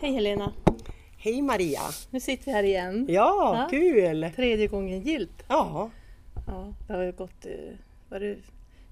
Hej 0.00 0.12
Helena! 0.12 0.52
Hej 1.18 1.42
Maria! 1.42 1.80
Nu 2.10 2.20
sitter 2.20 2.44
vi 2.44 2.52
här 2.52 2.62
igen. 2.62 3.06
Ja, 3.08 3.56
Ja. 3.62 3.66
kul! 3.70 4.30
Tredje 4.36 4.66
gången 4.66 5.00
gillt. 5.00 5.44
Ja, 5.48 5.90
Ja, 6.46 6.72
det 6.86 6.92
har 6.92 7.02
ju 7.02 7.12
gått... 7.12 7.46
eh, 7.46 7.74
vad 8.08 8.20
det, 8.20 8.36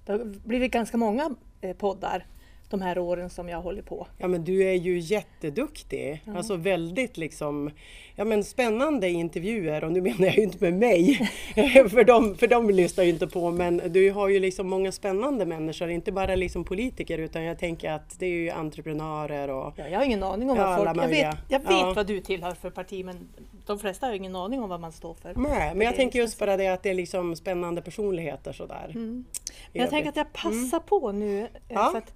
det 0.06 0.12
har 0.12 0.24
blivit 0.48 0.72
ganska 0.72 0.96
många 0.96 1.30
eh, 1.61 1.77
poddar 1.77 2.27
de 2.71 2.83
här 2.83 2.99
åren 2.99 3.31
som 3.31 3.49
jag 3.49 3.63
håller 3.63 3.83
på. 3.83 4.07
ja 4.19 4.29
men 4.29 4.45
du 4.45 4.63
är 4.65 4.73
ju 4.75 4.99
jätteduktig. 4.99 6.23
Alltså 6.37 6.57
väldigt 6.57 7.17
liksom, 7.17 7.71
ja 8.14 8.25
men 8.25 8.45
spännande 8.45 9.09
intervjuer 9.11 9.85
och 9.85 9.93
nu 9.93 10.00
menar 10.00 10.25
jag 10.27 10.37
ju 10.37 10.43
inte 10.43 10.71
med 10.71 10.75
mig, 10.75 11.14
för 11.91 12.05
de, 12.05 12.35
för 12.35 12.46
de 12.46 12.71
lyssnar 12.71 13.05
ju 13.05 13.11
inte 13.11 13.27
på, 13.27 13.50
men 13.50 13.82
du 13.89 14.11
har 14.11 14.29
ju 14.29 14.41
liksom 14.41 14.68
många 14.68 14.93
spännande 14.93 15.46
människor, 15.46 15.91
inte 15.91 16.13
bara 16.13 16.35
liksom 16.35 16.64
politiker 16.64 17.18
utan 17.18 17.43
jag 17.45 17.59
tänker 17.59 17.91
att 17.93 18.18
det 18.18 18.27
är 18.27 18.31
ju 18.31 18.50
entreprenörer 18.50 19.48
och 19.48 19.73
Ja, 19.77 19.89
jag 19.89 19.98
har 19.98 20.05
ingen 20.05 20.23
aning 20.23 20.51
om 20.51 20.57
vad 20.59 20.77
folk... 20.77 20.96
Jag 20.96 21.09
vet, 21.09 21.37
jag 21.48 21.59
vet 21.61 21.71
Ja. 21.71 21.93
vad 21.96 22.07
du 22.07 22.21
tillhör 22.21 22.54
för 22.54 22.71
parti 22.71 23.04
men 23.04 23.29
de 23.67 23.79
flesta 23.79 24.07
har 24.07 24.14
ingen 24.14 24.37
aning 24.37 24.62
om 24.62 24.68
vad 24.68 24.81
man 24.81 24.93
står 24.93 25.14
för. 25.14 25.32
Nej, 25.37 25.75
men 25.75 25.87
jag 25.87 25.96
tänker 25.96 26.18
just 26.18 26.39
bara 26.39 26.57
det 26.57 26.68
att 26.68 26.82
det 26.82 26.90
är 26.90 26.95
liksom 26.95 27.37
spännande 27.37 27.82
personligheter 27.82 28.53
sådär. 28.53 28.90
Men 28.95 29.25
i 29.73 29.79
jag 29.79 29.90
tänker 29.90 30.09
att 30.09 30.17
jag 30.17 30.32
passar 30.32 30.81
på 30.81 31.12
nu. 31.12 31.40
eh, 31.40 31.46
Ja. 31.68 31.89
För, 31.93 31.98
att 31.98 32.12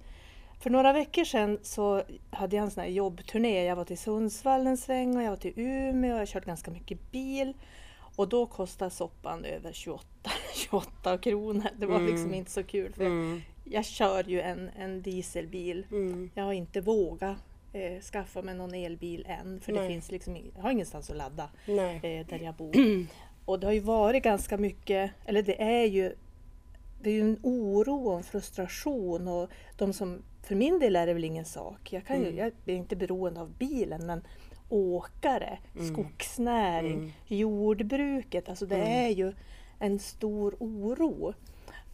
för 0.61 0.69
några 0.69 0.93
veckor 0.93 1.23
sedan 1.23 1.59
så 1.61 2.03
hade 2.29 2.55
jag 2.55 2.63
en 2.63 2.71
sån 2.71 2.81
här 2.83 2.89
jobbturné. 2.89 3.63
Jag 3.65 3.75
var 3.75 3.85
till 3.85 3.97
Sundsvall 3.97 4.67
en 4.67 4.77
sväng 4.77 5.17
och 5.17 5.23
jag 5.23 5.29
var 5.29 5.37
till 5.37 5.53
Umeå 5.55 6.09
och 6.11 6.15
jag 6.15 6.21
har 6.21 6.25
kört 6.25 6.45
ganska 6.45 6.71
mycket 6.71 7.11
bil. 7.11 7.53
Och 8.15 8.29
då 8.29 8.45
kostar 8.45 8.89
soppan 8.89 9.45
över 9.45 9.71
28, 9.73 10.05
28 10.55 11.17
kronor. 11.21 11.67
Det 11.77 11.85
var 11.85 11.99
liksom 11.99 12.33
inte 12.33 12.51
så 12.51 12.63
kul. 12.63 12.93
För 12.93 13.05
Mm, 13.05 13.41
Jag 13.63 13.85
kör 13.85 14.23
ju 14.29 14.41
en, 14.41 14.69
en 14.79 15.01
dieselbil. 15.01 15.85
mm, 15.91 16.29
Jag 16.35 16.43
har 16.43 16.53
inte 16.53 16.81
vågat 16.81 17.37
eh, 17.73 18.01
skaffa 18.01 18.41
mig 18.41 18.55
någon 18.55 18.73
elbil 18.73 19.25
än. 19.29 19.59
För 19.59 19.71
det 19.71 19.87
finns 19.87 20.11
liksom, 20.11 20.37
jag 20.55 20.61
har 20.61 20.71
ingenstans 20.71 21.09
att 21.09 21.17
ladda 21.17 21.49
eh, 22.03 22.25
där 22.27 22.39
jag 22.43 22.55
bor. 22.55 22.71
Och 23.45 23.59
det 23.59 23.67
har 23.67 23.73
ju 23.73 23.79
varit 23.79 24.23
ganska 24.23 24.57
mycket, 24.57 25.11
eller 25.25 25.41
det 25.41 25.61
är 25.61 25.85
ju 25.85 26.15
det 27.03 27.09
är 27.09 27.13
ju 27.13 27.21
en 27.21 27.39
oro 27.43 28.07
och 28.09 28.17
en 28.17 28.23
frustration 28.23 29.27
och 29.27 29.49
de 29.77 29.93
som, 29.93 30.21
för 30.43 30.55
min 30.55 30.79
del 30.79 30.95
är 30.95 31.07
det 31.07 31.13
väl 31.13 31.23
ingen 31.23 31.45
sak. 31.45 31.93
Jag, 31.93 32.05
kan 32.05 32.19
ju, 32.19 32.25
Mm. 32.27 32.37
jag 32.37 32.47
är 32.65 32.73
inte 32.77 32.95
beroende 32.95 33.41
av 33.41 33.49
bilen 33.57 34.05
men 34.05 34.21
åkare, 34.69 35.59
Mm. 35.75 35.93
skogsnäring, 35.93 37.13
jordbruket, 37.27 38.49
alltså 38.49 38.65
det 38.65 38.75
Mm. 38.75 38.87
är 39.05 39.09
ju 39.09 39.33
en 39.79 39.99
stor 39.99 40.55
oro. 40.59 41.33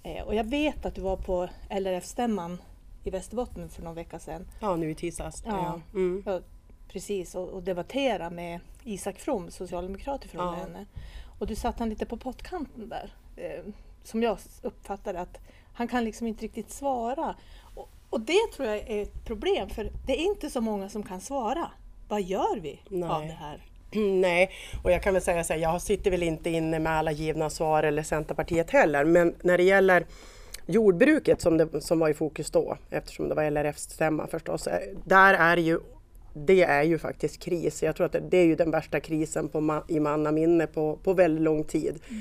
Eh, 0.03 0.23
och 0.23 0.35
jag 0.35 0.43
vet 0.43 0.85
att 0.85 0.95
du 0.95 1.01
var 1.01 1.17
på 1.17 1.49
LRF-stämman 1.69 2.61
i 3.03 3.09
Västerbotten 3.09 3.69
för 3.69 3.83
någon 3.83 3.95
vecka 3.95 4.19
sedan. 4.19 4.47
Ja, 4.61 4.75
nu 4.75 4.89
i 4.91 4.95
tisdags. 4.95 5.43
Ja. 5.45 5.81
Ja. 5.93 5.99
Mm. 5.99 6.23
Precis, 6.87 7.35
och, 7.35 7.49
och 7.49 7.63
debattera 7.63 8.29
med 8.29 8.59
Isak 8.83 9.19
From, 9.19 9.51
socialdemokrat 9.51 10.23
från 10.25 10.45
Ja. 10.45 10.51
länet. 10.65 10.87
Och 11.39 11.47
du 11.47 11.55
satt 11.55 11.79
han 11.79 11.89
lite 11.89 12.05
på 12.05 12.17
pottkanten 12.17 12.89
där. 12.89 13.13
Eh, 13.35 13.63
som 14.03 14.23
jag 14.23 14.37
uppfattade 14.61 15.19
att 15.19 15.37
han 15.73 15.87
kan 15.87 16.03
liksom 16.03 16.27
inte 16.27 16.45
riktigt 16.45 16.71
svara. 16.71 17.35
Och, 18.09 18.21
det 18.21 18.51
tror 18.55 18.67
jag 18.67 18.77
är 18.77 19.01
ett 19.01 19.25
problem 19.25 19.69
för 19.69 19.89
det 20.07 20.13
är 20.13 20.25
inte 20.25 20.49
så 20.49 20.61
många 20.61 20.89
som 20.89 21.03
kan 21.03 21.21
svara. 21.21 21.71
Vad 22.07 22.21
gör 22.21 22.59
vi 22.59 22.81
av 22.89 23.21
Nej. 23.21 23.27
det 23.27 23.33
här? 23.33 23.65
Nej, 24.21 24.49
och 24.83 24.91
jag 24.91 25.03
kan 25.03 25.13
väl 25.13 25.23
säga 25.23 25.43
så 25.43 25.53
här, 25.53 25.59
jag 25.59 25.81
sitter 25.81 26.11
väl 26.11 26.23
inte 26.23 26.49
inne 26.49 26.79
med 26.79 26.91
alla 26.93 27.11
givna 27.11 27.49
svar 27.49 27.83
eller 27.83 28.03
Centerpartiet 28.03 28.71
heller, 28.71 29.05
men 29.05 29.35
när 29.41 29.57
det 29.57 29.63
gäller 29.63 30.05
jordbruket 30.65 31.41
som, 31.41 31.57
det, 31.57 31.81
som 31.81 31.99
var 31.99 32.09
i 32.09 32.13
fokus 32.13 32.51
då, 32.51 32.77
eftersom 32.89 33.29
det 33.29 33.35
var 33.35 33.43
LRF-stämma 33.51 34.27
förstås, 34.27 34.67
eh, 34.67 34.79
där 35.05 35.33
är 35.33 35.57
ju 35.57 35.79
det 36.45 36.63
är 36.63 36.83
ju 36.83 36.97
faktiskt 36.97 37.39
kris. 37.43 37.83
Jag 37.83 37.95
tror 37.95 38.05
att 38.05 38.11
det, 38.11 38.19
det 38.19 38.37
är 38.37 38.45
ju 38.45 38.55
den 38.55 38.71
värsta 38.71 38.99
krisen 38.99 39.49
på, 39.49 39.59
ma- 39.59 39.83
i 39.87 39.99
mannaminne 39.99 40.67
på, 40.67 40.97
på 41.03 41.13
väldigt 41.13 41.43
lång 41.43 41.63
tid. 41.63 41.99
Eh, 42.09 42.17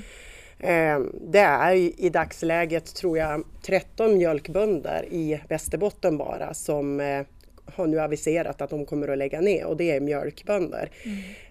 det 1.13 1.39
är 1.39 1.73
i 1.75 2.09
dagsläget, 2.09 2.95
tror 2.95 3.17
jag, 3.17 3.43
13 3.61 4.17
mjölkbönder 4.17 5.05
i 5.11 5.41
Västerbotten 5.49 6.17
bara 6.17 6.53
som 6.53 6.99
eh, 6.99 7.25
har 7.65 7.87
nu 7.87 7.99
aviserat 7.99 8.61
att 8.61 8.69
de 8.69 8.85
kommer 8.85 9.07
att 9.07 9.17
lägga 9.17 9.41
ner 9.41 9.65
och 9.65 9.77
det 9.77 9.91
är 9.91 9.99
mjölkbönder. 9.99 10.89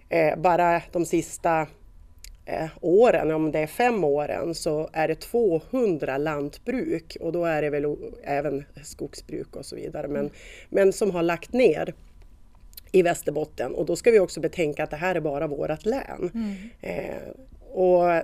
Eh, 0.09 0.39
bara 0.39 0.83
de 0.93 1.05
sista 1.05 1.67
eh, 2.45 2.69
åren, 2.81 3.31
om 3.31 3.53
det 3.53 3.59
är 3.59 3.67
fem 3.67 4.05
åren, 4.05 4.55
så 4.55 4.91
är 4.93 5.09
det 5.09 5.15
200 5.15 6.19
lantbruk 6.19 7.17
och 7.21 7.33
då 7.33 7.45
är 7.45 7.63
det 7.63 7.71
väl 7.71 7.97
även 8.25 8.65
skogsbruk 8.85 9.57
och 9.57 9.67
så 9.67 9.77
vidare, 9.77 10.09
men, 10.09 10.31
men 10.69 10.93
som 10.93 11.11
har 11.11 11.23
lagt 11.23 11.53
ner 11.53 11.95
i 12.93 13.03
Västerbotten 13.03 13.75
och 13.75 13.87
då 13.87 13.97
ska 13.97 14.11
vi 14.11 14.21
också 14.21 14.41
betänka 14.41 14.85
att 14.85 14.91
det 14.91 14.97
här 14.97 15.15
är 15.15 15.21
bara 15.21 15.47
vårt 15.47 15.87
län. 15.87 16.31
Eh, 16.81 17.29
och 17.73 18.23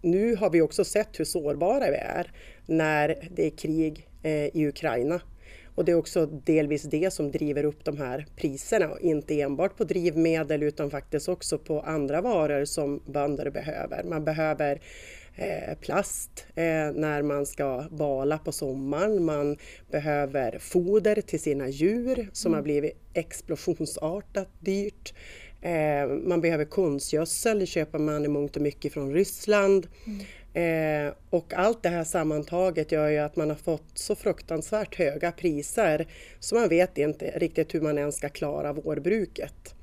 nu 0.00 0.36
har 0.36 0.50
vi 0.50 0.60
också 0.60 0.84
sett 0.84 1.20
hur 1.20 1.24
sårbara 1.24 1.90
vi 1.90 1.96
är 1.96 2.32
när 2.66 3.28
det 3.30 3.46
är 3.46 3.50
krig 3.50 4.08
eh, 4.22 4.56
i 4.56 4.68
Ukraina. 4.68 5.20
Och 5.76 5.84
det 5.84 5.92
är 5.92 5.96
också 5.96 6.26
delvis 6.26 6.82
det 6.82 7.12
som 7.12 7.30
driver 7.30 7.64
upp 7.64 7.84
de 7.84 7.96
här 7.96 8.26
priserna, 8.36 8.88
och 8.88 9.00
inte 9.00 9.40
enbart 9.40 9.76
på 9.76 9.84
drivmedel 9.84 10.62
utan 10.62 10.90
faktiskt 10.90 11.28
också 11.28 11.58
på 11.58 11.80
andra 11.80 12.20
varor 12.20 12.64
som 12.64 13.02
bönder 13.06 13.50
behöver. 13.50 14.04
Man 14.04 14.24
behöver 14.24 14.80
eh, 15.36 15.74
plast 15.80 16.46
eh, 16.54 16.92
när 16.94 17.22
man 17.22 17.46
ska 17.46 17.84
bala 17.90 18.38
på 18.38 18.52
sommaren. 18.52 19.24
Man 19.24 19.56
behöver 19.90 20.58
foder 20.58 21.20
till 21.20 21.40
sina 21.40 21.68
djur 21.68 22.28
som 22.32 22.54
har 22.54 22.62
blivit 22.62 22.96
explosionsartat 23.14 24.48
dyrt. 24.60 25.14
Eh, 25.60 26.06
man 26.06 26.40
behöver 26.40 26.64
konstgödsel, 26.64 27.58
det 27.58 27.66
köper 27.66 27.98
man 27.98 28.24
i 28.24 28.28
mångt 28.28 28.56
och 28.56 28.62
mycket 28.62 28.92
från 28.92 29.12
Ryssland. 29.12 29.86
Eh, 30.54 31.12
och 31.30 31.54
allt 31.54 31.82
det 31.82 31.88
här 31.88 32.04
sammantaget 32.04 32.92
gör 32.92 33.08
ju 33.08 33.18
att 33.18 33.36
man 33.36 33.48
har 33.48 33.56
fått 33.56 33.90
så 33.94 34.14
fruktansvärt 34.14 34.94
höga 34.94 35.32
priser 35.32 36.06
så 36.40 36.54
man 36.54 36.68
vet 36.68 36.98
inte 36.98 37.30
riktigt 37.38 37.74
hur 37.74 37.80
man 37.80 37.98
ens 37.98 38.16
ska 38.16 38.28
klara 38.28 38.72
vårbruket. 38.72 39.74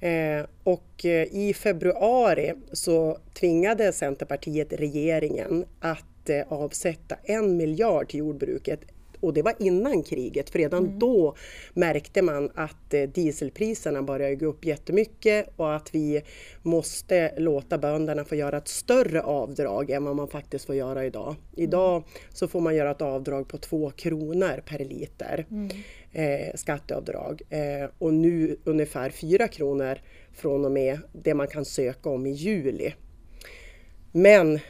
Eh, 0.00 0.46
och 0.64 1.04
eh, 1.04 1.26
i 1.34 1.54
februari 1.54 2.52
så 2.72 3.18
tvingade 3.34 3.92
Centerpartiet 3.92 4.72
regeringen 4.72 5.64
att 5.80 6.30
eh, 6.30 6.52
avsätta 6.52 7.16
en 7.24 7.56
miljard 7.56 8.08
till 8.08 8.18
jordbruket 8.18 8.80
och 9.24 9.34
det 9.34 9.42
var 9.42 9.54
innan 9.58 10.02
kriget, 10.02 10.50
för 10.50 10.58
redan 10.58 10.98
då 10.98 11.36
märkte 11.74 12.22
man 12.22 12.50
att 12.54 12.94
eh, 12.94 13.02
dieselpriserna 13.02 14.02
började 14.02 14.34
gå 14.34 14.46
upp 14.46 14.64
jättemycket 14.64 15.48
och 15.56 15.74
att 15.74 15.94
vi 15.94 16.22
måste 16.62 17.32
låta 17.36 17.78
bönderna 17.78 18.24
få 18.24 18.34
göra 18.34 18.58
ett 18.58 18.68
större 18.68 19.22
avdrag 19.22 19.90
än 19.90 20.04
vad 20.04 20.16
man 20.16 20.28
faktiskt 20.28 20.64
får 20.64 20.74
göra 20.74 21.04
idag. 21.04 21.36
Idag 21.56 22.04
så 22.30 22.48
får 22.48 22.60
man 22.60 22.76
göra 22.76 22.90
ett 22.90 23.02
avdrag 23.02 23.48
på 23.48 23.58
2 23.58 23.90
kronor 23.90 24.62
per 24.66 24.78
liter 24.78 25.46
eh, 26.12 26.54
skatteavdrag 26.54 27.42
eh, 27.50 27.90
och 27.98 28.14
nu 28.14 28.56
ungefär 28.64 29.10
4 29.10 29.48
kronor 29.48 29.98
från 30.32 30.64
och 30.64 30.72
med 30.72 30.98
det 31.12 31.34
man 31.34 31.48
kan 31.48 31.64
söka 31.64 32.10
om 32.10 32.26
i 32.26 32.30
juli. 32.30 32.94
Men 34.12 34.60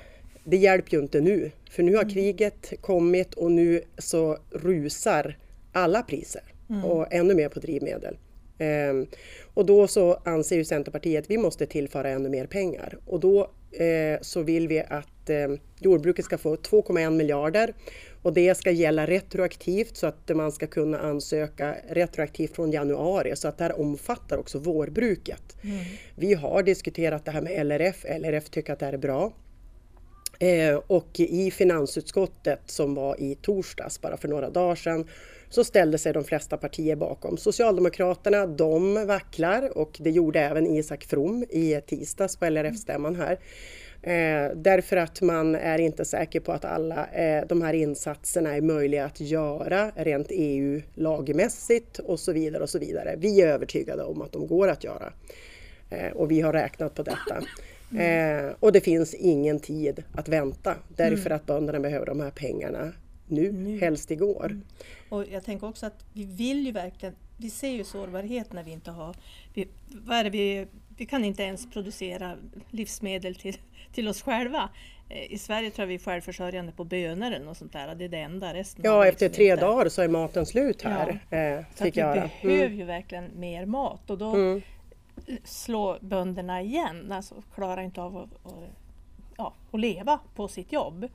det 0.45 0.57
hjälper 0.57 0.93
ju 0.93 1.03
inte 1.03 1.21
nu, 1.21 1.51
för 1.71 1.83
nu 1.83 1.97
har 1.97 2.11
kriget 2.11 2.73
kommit 2.81 3.35
och 3.35 3.51
nu 3.51 3.83
så 3.99 4.39
rusar 4.51 5.39
alla 5.73 6.03
priser 6.03 6.43
och 6.85 7.13
ännu 7.13 7.35
mer 7.35 7.49
på 7.49 7.61
drivmedel. 7.61 8.17
Ehm, 8.59 9.07
och 9.55 9.67
då 9.67 9.87
så 9.87 10.15
anser 10.25 10.57
ju 10.57 10.65
Centerpartiet 10.65 11.25
att 11.25 11.31
vi 11.31 11.39
måste 11.39 11.67
tillföra 11.67 12.09
ännu 12.09 12.29
mer 12.29 12.47
pengar. 12.47 12.99
Och 13.07 13.21
då 13.21 13.51
eh, 13.73 14.21
så 14.21 14.43
vill 14.43 14.69
vi 14.69 14.81
att 14.81 15.31
eh, 15.31 15.49
jordbruket 15.81 16.25
ska 16.25 16.39
få 16.39 16.57
2,1 16.57 17.11
miljarder 17.11 17.75
och 18.23 18.33
det 18.33 18.55
ska 18.55 18.71
gälla 18.71 19.07
retroaktivt 19.07 19.97
så 19.97 20.07
att 20.07 20.31
man 20.35 20.53
ska 20.53 20.67
kunna 20.67 20.99
ansöka 20.99 21.77
retroaktivt 21.89 22.55
från 22.55 22.71
januari. 22.71 23.37
Så 23.37 23.49
att 23.49 23.59
det 23.59 23.65
här 23.65 23.81
omfattar 23.81 24.39
också 24.39 24.59
vårbruket. 24.59 25.57
Vi 26.17 26.35
har 26.35 26.63
diskuterat 26.63 27.25
det 27.25 27.31
här 27.31 27.43
med 27.43 27.67
LRF, 27.67 28.05
LRF 28.05 28.51
tycker 28.51 28.73
att 28.73 28.79
det 28.79 28.87
här 28.87 28.93
är 28.93 28.99
bra. 28.99 29.33
Eh, 30.45 30.81
och 30.87 31.21
i 31.21 31.51
finansutskottet 31.51 32.61
som 32.67 32.95
var 32.95 33.21
i 33.21 33.35
torsdags, 33.35 34.01
bara 34.01 34.17
för 34.17 34.29
några 34.29 34.51
dagar 34.51 34.75
sedan, 34.75 35.09
så 35.49 35.65
ställde 35.65 35.99
sig 35.99 36.13
de 36.13 36.25
flesta 36.25 36.57
partier 36.57 36.97
bakom. 36.97 37.37
Socialdemokraterna, 37.37 38.47
de 38.47 39.07
vacklar 39.07 39.79
och 39.79 39.97
det 40.01 40.11
gjorde 40.11 40.41
även 40.41 40.67
Isak 40.67 41.05
From 41.05 41.43
i 41.43 41.81
tisdags 41.87 42.37
på 42.37 42.45
LRF-stämman 42.45 43.17
här. 43.17 43.39
Eh, 44.03 44.57
därför 44.57 44.97
att 44.97 45.21
man 45.21 45.55
är 45.55 45.79
inte 45.79 46.05
säker 46.05 46.41
på 46.41 46.53
att 46.53 46.65
alla 46.65 47.07
eh, 47.07 47.45
de 47.49 47.63
här 47.63 47.73
insatserna 47.73 48.57
är 48.57 48.61
möjliga 48.61 49.05
att 49.05 49.21
göra 49.21 49.91
rent 49.95 50.27
EU-lagmässigt 50.31 51.99
och 51.99 52.21
så 52.21 52.33
vidare 52.33 52.63
och 52.63 52.71
så 52.71 52.79
vidare. 52.79 53.15
Vi 53.19 53.41
är 53.41 53.49
övertygade 53.49 54.03
om 54.03 54.23
att 54.23 54.33
de 54.33 54.47
går 54.47 54.69
att 54.69 54.85
göra 54.85 55.13
eh, 55.91 56.13
och 56.13 56.31
vi 56.31 56.41
har 56.41 56.53
räknat 56.53 56.95
på 56.95 57.03
detta. 57.03 57.43
Eh, 57.99 58.53
och 58.61 58.73
det 58.73 58.81
finns 58.81 59.15
ingen 59.15 59.61
tid 59.61 60.03
att 60.15 60.29
vänta 60.29 60.75
därför 60.97 61.31
att 61.31 61.47
bönderna 61.47 61.81
behöver 61.81 62.07
de 62.07 62.21
här 62.21 62.31
pengarna 62.31 62.93
nu, 63.29 63.79
helst 63.81 64.11
igår. 64.11 64.61
Och 65.09 65.25
jag 65.33 65.45
tänker 65.45 65.67
också 65.69 65.87
att 65.87 66.05
vi 66.13 66.25
vill 66.25 66.67
ju 66.67 66.73
verkligen 66.73 67.15
vi 67.37 67.51
ser 67.51 67.69
ju 67.71 67.85
sårbarhet 67.85 68.53
när 68.53 68.63
vi 68.63 68.71
inte 68.71 68.91
har... 68.91 69.17
Vi, 69.55 69.69
vad 69.89 70.27
vi, 70.27 70.67
vi 70.97 71.07
kan 71.07 71.25
inte 71.25 71.43
ens 71.43 71.71
producera 71.73 72.37
livsmedel 72.71 73.35
till, 73.35 73.57
till 73.93 74.09
oss 74.09 74.23
själva. 74.23 74.69
Eh, 75.09 75.33
I 75.33 75.39
Sverige 75.39 75.71
tror 75.71 75.83
jag 75.83 75.87
vi 75.89 75.95
är 75.95 75.99
självförsörjande 75.99 76.73
på 76.73 76.85
bönor 76.85 77.49
och 77.49 77.57
sånt 77.57 77.73
där. 77.73 77.95
Det 77.95 78.05
är 78.05 78.09
det 78.09 78.19
enda. 78.19 78.55
Resten 78.55 78.81
Ja, 78.85 79.07
efter 79.07 79.29
tre 79.29 79.57
dagar 79.57 79.89
så 79.89 80.03
är 80.03 80.09
maten 80.09 80.47
slut 80.47 80.83
här. 80.83 81.09
Eh, 81.31 81.65
Så 81.75 81.85
vi 81.85 81.91
jag 81.95 82.07
höra. 82.07 82.31
behöver 82.43 82.65
Mm. 82.67 82.79
ju 82.79 82.85
verkligen 82.85 83.31
mer 83.41 83.67
mat 83.67 84.11
och 84.11 84.19
då 84.19 84.35
Mm. 84.35 84.63
Slår 85.45 85.99
bönderna 86.01 86.63
igen. 86.63 87.13
Alltså 87.13 87.35
klarar 87.55 87.83
inte 87.83 88.03
av 88.03 88.17
att, 88.17 88.47
att, 88.47 88.53
ja, 89.37 89.53
att 89.73 89.81
leva 89.81 90.21
på 90.35 90.49
sitt 90.49 90.73
jobb. 90.73 91.09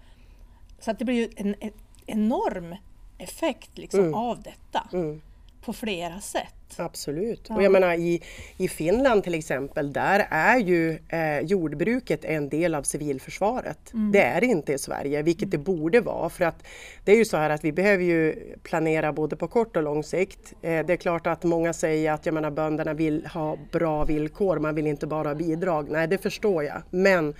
Så 0.79 0.91
att 0.91 0.99
det 0.99 1.05
blir 1.05 1.15
ju 1.15 1.29
en, 1.35 1.55
en 1.59 1.71
enorm 2.05 2.75
effekt 3.17 3.77
liksom 3.77 3.99
Mm. 3.99 4.13
av 4.13 4.41
detta 4.41 4.87
Mm. 4.93 5.21
på 5.61 5.73
flera 5.73 6.19
sätt. 6.21 6.55
Absolut. 6.77 7.45
Ja. 7.49 7.55
Och 7.55 7.63
jag 7.63 7.71
menar 7.71 7.93
i, 7.93 8.21
i 8.57 8.67
Finland 8.67 9.23
till 9.23 9.33
exempel, 9.33 9.93
där 9.93 10.27
är 10.29 10.57
ju 10.57 10.99
eh, 11.09 11.39
jordbruket 11.39 12.25
en 12.25 12.49
del 12.49 12.75
av 12.75 12.83
civilförsvaret. 12.83 13.93
Mm. 13.93 14.11
Det 14.11 14.21
är 14.21 14.41
det 14.41 14.47
inte 14.47 14.73
i 14.73 14.77
Sverige, 14.77 15.21
vilket 15.21 15.51
det 15.51 15.57
borde 15.57 16.01
vara. 16.01 16.29
För 16.29 16.45
att 16.45 16.63
det 17.05 17.11
är 17.11 17.17
ju 17.17 17.25
så 17.25 17.37
här 17.37 17.49
att 17.49 17.63
vi 17.63 17.71
behöver 17.71 18.03
ju 18.03 18.35
planera 18.63 19.13
både 19.13 19.35
på 19.35 19.47
kort 19.47 19.77
och 19.77 19.83
lång 19.83 20.03
sikt. 20.03 20.53
Eh, 20.61 20.85
det 20.85 20.93
är 20.93 20.97
klart 20.97 21.27
att 21.27 21.43
många 21.43 21.73
säger 21.73 22.11
att 22.11 22.25
jag 22.25 22.33
menar, 22.33 22.51
bönderna 22.51 22.93
vill 22.93 23.25
ha 23.25 23.57
bra 23.71 24.05
villkor, 24.05 24.59
man 24.59 24.75
vill 24.75 24.87
inte 24.87 25.07
bara 25.07 25.27
ha 25.27 25.35
bidrag. 25.35 25.89
Nej, 25.89 26.07
det 26.07 26.17
förstår 26.17 26.63
jag. 26.63 26.81
Men 26.89 27.33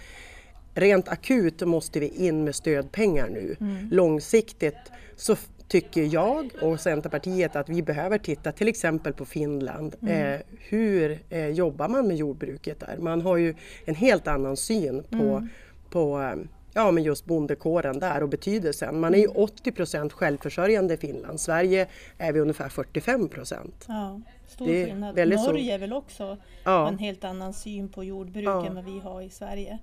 rent 0.74 1.08
akut 1.10 1.62
måste 1.62 2.00
vi 2.00 2.08
in 2.08 2.44
med 2.44 2.56
stödpengar 2.56 3.30
nu. 3.30 3.56
Långsiktigt 3.92 4.76
så 5.16 5.36
tycker 5.70 6.04
jag 6.14 6.52
och 6.62 6.80
Centerpartiet 6.80 7.56
att 7.56 7.70
vi 7.70 7.82
behöver 7.84 8.18
titta 8.18 8.52
till 8.52 8.68
exempel 8.68 9.14
på 9.14 9.26
Finland. 9.26 9.96
Eh, 10.08 10.40
hur 10.70 11.20
eh, 11.30 11.48
jobbar 11.48 11.88
man 11.88 12.08
med 12.08 12.18
jordbruket 12.18 12.80
där? 12.80 12.98
Man 12.98 13.22
har 13.22 13.38
ju 13.38 13.56
en 13.86 13.96
helt 13.96 14.28
annan 14.28 14.58
syn 14.58 15.04
på, 15.10 15.48
på 15.90 16.22
eh, 16.22 16.36
ja, 16.74 16.92
men 16.92 17.04
just 17.04 17.26
bondekåren 17.26 18.00
där 18.00 18.24
och 18.24 18.30
betydelsen. 18.30 19.00
Man 19.00 19.14
är 19.16 19.20
ju 19.20 19.28
80 19.28 19.72
procent 19.72 20.14
självförsörjande 20.14 20.94
i 20.94 20.98
Finland. 20.98 21.40
Sverige 21.40 21.88
är 22.18 22.34
vi 22.34 22.40
ungefär 22.40 22.70
45 22.70 23.30
procent. 23.30 23.86
Ja, 23.88 24.22
stor 24.48 24.68
Det 24.68 24.82
är 24.82 24.86
skillnad. 24.86 25.16
väldigt 25.16 25.40
så- 25.40 25.52
Norge 25.52 25.74
är 25.74 25.80
väl 25.80 25.94
också 25.94 26.38
Ja. 26.64 26.88
en 26.88 26.98
helt 26.98 27.24
annan 27.24 27.54
syn 27.54 27.90
på 27.90 28.04
jordbruk 28.04 28.46
Ja. 28.46 28.66
än 28.68 28.76
vad 28.76 28.86
vi 28.86 29.00
har 29.00 29.22
i 29.22 29.30
Sverige. 29.30 29.80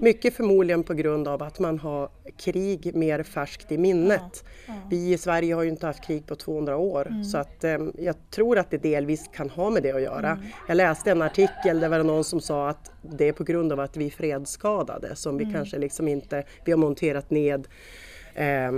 Mycket 0.00 0.34
förmodligen 0.34 0.82
på 0.82 0.94
grund 0.94 1.28
av 1.28 1.42
att 1.42 1.58
man 1.58 1.78
har 1.78 2.08
krig 2.36 2.94
mer 2.94 3.22
färskt 3.22 3.72
i 3.72 3.78
minnet. 3.78 4.44
Ja, 4.44 4.50
ja. 4.66 4.74
Vi 4.90 5.12
i 5.12 5.18
Sverige 5.18 5.54
har 5.54 5.62
ju 5.62 5.68
inte 5.68 5.86
haft 5.86 6.04
krig 6.04 6.26
på 6.26 6.36
200 6.36 6.76
år 6.76 7.24
så 7.24 7.38
att 7.38 7.64
eh, 7.64 7.78
jag 7.98 8.14
tror 8.30 8.58
att 8.58 8.70
det 8.70 8.78
delvis 8.78 9.30
kan 9.34 9.50
ha 9.50 9.70
med 9.70 9.82
det 9.82 9.92
att 9.92 10.02
göra. 10.02 10.38
Jag 10.68 10.76
läste 10.76 11.10
en 11.10 11.22
artikel 11.22 11.80
där 11.80 11.88
var 11.88 11.98
det 11.98 12.04
någon 12.04 12.24
som 12.24 12.40
sa 12.40 12.68
att 12.68 12.90
det 13.02 13.28
är 13.28 13.32
på 13.32 13.44
grund 13.44 13.72
av 13.72 13.80
att 13.80 13.96
vi 13.96 14.06
är 14.06 14.10
fredsskadade 14.10 15.16
som 15.16 15.36
vi 15.38 15.52
kanske 15.52 15.78
liksom 15.78 16.08
inte, 16.08 16.44
vi 16.64 16.72
har 16.72 16.78
monterat 16.78 17.30
ned 17.30 17.68
eh, 18.34 18.72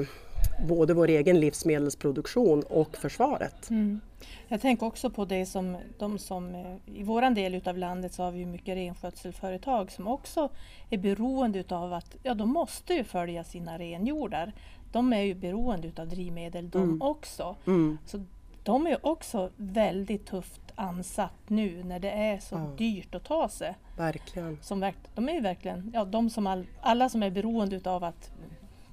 både 0.69 0.95
vår 0.95 1.09
egen 1.09 1.41
livsmedelsproduktion 1.41 2.63
och 2.63 2.97
försvaret. 2.97 3.71
Mm. 3.71 4.01
Jag 4.49 4.61
tänker 4.61 4.87
också 4.87 5.11
på 5.11 5.25
det 5.25 5.47
som 5.47 5.77
de 5.99 6.19
som 6.19 6.55
eh, 6.55 6.77
i 6.87 7.03
våran 7.03 7.35
del 7.35 7.55
utav 7.55 7.79
landet 7.79 8.13
så 8.13 8.23
har 8.23 8.31
vi 8.31 8.47
mycket 8.47 8.77
renskötselföretag 8.77 9.93
som 9.93 10.09
också 10.09 10.49
är 10.91 10.99
beroende 10.99 11.59
utav 11.59 11.93
att 11.93 12.17
ja, 12.23 12.35
de 12.35 12.49
måste 12.49 12.95
ju 12.95 13.05
följa 13.05 13.45
sina 13.45 13.79
renjordar. 13.79 14.53
De 14.93 15.13
är 15.13 15.21
ju 15.23 15.35
beroende 15.35 15.89
utav 15.89 16.09
drivmedel 16.09 16.71
de 16.71 17.03
också. 17.03 17.57
Mm. 17.67 17.99
Så 18.07 18.25
de 18.63 18.87
är 18.87 19.07
också 19.07 19.51
väldigt 19.57 20.27
tufft 20.27 20.61
ansatt 20.75 21.49
nu 21.49 21.85
när 21.85 21.99
det 21.99 22.11
är 22.11 22.39
så 22.39 22.55
Ja. 22.55 22.71
dyrt 22.79 23.15
att 23.15 23.25
ta 23.25 23.49
sig. 23.49 23.75
Verkligen. 23.97 24.59
Som 24.63 24.93
de 25.15 25.29
är 25.29 25.41
verkligen, 25.41 25.91
ja, 25.95 26.05
de 26.05 26.31
som 26.31 26.47
all, 26.47 26.67
alla 26.81 27.09
som 27.09 27.23
är 27.23 27.31
beroende 27.31 27.77
utav 27.77 28.05
att 28.05 28.33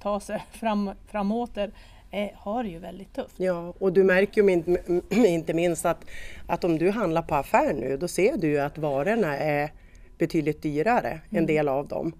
ta 0.02 0.20
sig 0.20 0.42
fram, 0.50 0.90
framåter 1.06 1.70
är, 2.10 2.32
har 2.36 2.64
ju 2.64 2.78
väldigt 2.78 3.14
tufft. 3.14 3.34
Ja, 3.36 3.74
och 3.78 3.92
du 3.92 4.04
märker 4.04 4.42
ju 4.42 4.52
inte, 4.52 4.82
inte 5.28 5.54
minst 5.54 5.86
att, 5.86 6.04
att 6.46 6.64
om 6.64 6.78
du 6.78 6.90
handlar 6.90 7.22
på 7.22 7.34
affär 7.34 7.74
nu, 7.74 7.96
då 7.96 8.08
ser 8.08 8.36
du 8.36 8.60
att 8.60 8.78
varorna 8.78 9.36
är 9.36 9.72
betydligt 10.18 10.62
dyrare, 10.62 11.20
en 11.30 11.46
del 11.46 11.68
av 11.68 11.88
dem. 11.88 12.12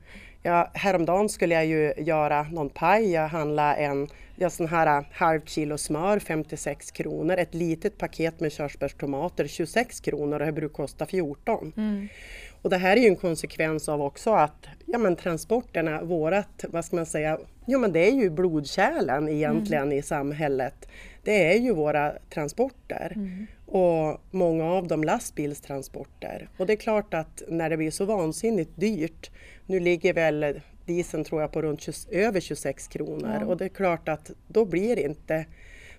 Ja, 0.42 0.70
häromdagen 0.74 1.28
skulle 1.28 1.54
jag 1.54 1.66
ju 1.66 1.94
göra 1.98 2.42
någon 2.42 2.70
paj, 2.70 3.12
jag 3.12 3.28
handlade 3.28 3.74
en 3.74 4.08
ja, 4.36 4.50
sån 4.50 4.68
här 4.68 5.04
halv 5.12 5.40
kilo 5.44 5.78
smör, 5.78 6.18
56 6.18 6.90
kronor, 6.90 7.36
ett 7.36 7.54
litet 7.54 7.98
paket 7.98 8.40
med 8.40 8.52
körsbärstomater, 8.52 9.46
26 9.46 10.00
kronor 10.00 10.40
och 10.40 10.46
det 10.46 10.52
brukar 10.52 10.74
kosta 10.74 11.06
14. 11.06 11.72
Mm. 11.76 12.08
Och 12.62 12.70
det 12.70 12.76
här 12.76 12.96
är 12.96 13.00
ju 13.00 13.08
en 13.08 13.16
konsekvens 13.16 13.88
av 13.88 14.02
också 14.02 14.30
att 14.30 14.66
ja, 14.86 14.98
men 14.98 15.16
transporterna, 15.16 16.02
vårat, 16.02 16.64
vad 16.68 16.84
ska 16.84 16.96
man 16.96 17.06
säga, 17.06 17.38
jo 17.66 17.78
men 17.78 17.92
det 17.92 18.08
är 18.08 18.12
ju 18.12 18.30
blodkärlen 18.30 19.28
egentligen 19.28 19.92
i 19.92 20.02
samhället. 20.02 20.88
Det 21.24 21.52
är 21.52 21.58
ju 21.58 21.72
våra 21.74 22.12
transporter 22.30 23.16
och 23.66 24.20
många 24.30 24.64
av 24.64 24.86
dem 24.88 25.04
lastbilstransporter. 25.04 26.48
Och 26.56 26.66
det 26.66 26.72
är 26.72 26.76
klart 26.76 27.14
att 27.14 27.42
när 27.48 27.70
det 27.70 27.76
blir 27.76 27.90
så 27.90 28.04
vansinnigt 28.04 28.70
dyrt, 28.74 29.30
nu 29.66 29.80
ligger 29.80 30.14
väl 30.14 30.60
dieseln 30.86 31.24
tror 31.24 31.40
jag 31.40 31.52
på 31.52 31.62
runt 31.62 31.80
20, 31.80 31.92
över 32.10 32.40
26 32.40 32.88
kronor 32.88 33.38
Ja. 33.40 33.46
och 33.46 33.56
det 33.56 33.64
är 33.64 33.68
klart 33.68 34.08
att 34.08 34.30
då 34.48 34.64
blir 34.64 34.96
det 34.96 35.02
inte 35.02 35.46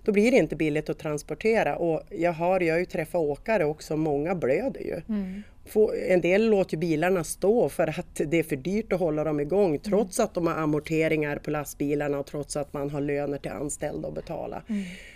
då 0.03 0.11
blir 0.11 0.31
det 0.31 0.37
inte 0.37 0.55
billigt 0.55 0.89
att 0.89 0.99
transportera 0.99 1.75
och 1.75 2.01
jag 2.09 2.33
har, 2.33 2.59
jag 2.59 2.73
har 2.73 2.79
ju 2.79 2.85
träffat 2.85 3.21
åkare 3.21 3.65
också, 3.65 3.97
många 3.97 4.35
blöder 4.35 4.81
ju. 4.81 5.01
Mm. 5.09 5.43
Få, 5.65 5.93
en 5.93 6.21
del 6.21 6.49
låter 6.49 6.77
bilarna 6.77 7.23
stå 7.23 7.69
för 7.69 7.99
att 7.99 8.21
det 8.25 8.37
är 8.37 8.43
för 8.43 8.55
dyrt 8.55 8.93
att 8.93 8.99
hålla 8.99 9.23
dem 9.23 9.39
igång 9.39 9.79
trots 9.79 10.19
att 10.19 10.33
de 10.33 10.47
har 10.47 10.53
amorteringar 10.53 11.37
på 11.37 11.51
lastbilarna 11.51 12.19
och 12.19 12.25
trots 12.25 12.57
att 12.57 12.73
man 12.73 12.89
har 12.89 13.01
löner 13.01 13.37
till 13.37 13.51
anställda 13.51 14.07
att 14.07 14.13
betala. 14.13 14.63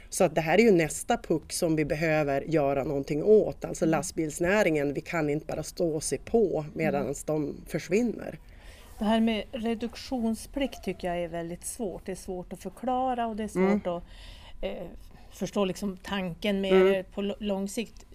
Så 0.10 0.24
att 0.24 0.36
det 0.36 0.42
här 0.42 0.58
är 0.58 0.64
ju 0.64 0.72
nästa 0.72 1.18
puck 1.18 1.54
som 1.54 1.76
vi 1.76 1.86
behöver 1.86 2.42
göra 2.42 2.84
någonting 2.84 3.24
åt, 3.24 3.66
alltså 3.66 3.86
lastbilsnäringen. 3.86 4.94
Vi 4.94 5.02
kan 5.02 5.30
inte 5.30 5.46
bara 5.46 5.64
stå 5.64 5.96
och 5.96 6.04
se 6.04 6.18
på 6.18 6.66
medan 6.74 7.14
de 7.26 7.56
försvinner. 7.68 8.40
Det 9.00 9.06
här 9.06 9.20
med 9.20 9.44
reduktionsplikt 9.52 10.84
tycker 10.84 11.08
jag 11.08 11.24
är 11.24 11.28
väldigt 11.28 11.66
svårt. 11.66 12.06
Det 12.06 12.12
är 12.12 12.16
svårt 12.16 12.54
att 12.54 12.60
förklara 12.60 13.28
och 13.28 13.36
det 13.36 13.44
är 13.44 13.48
svårt 13.48 13.88
att 13.88 14.04
eh, 14.62 14.88
förstå 15.36 15.66
liksom 15.66 15.98
tanken 15.98 16.62
med 16.62 16.74
det 16.86 17.04
på 17.12 17.22
lång 17.40 17.68
sikt 17.70 18.06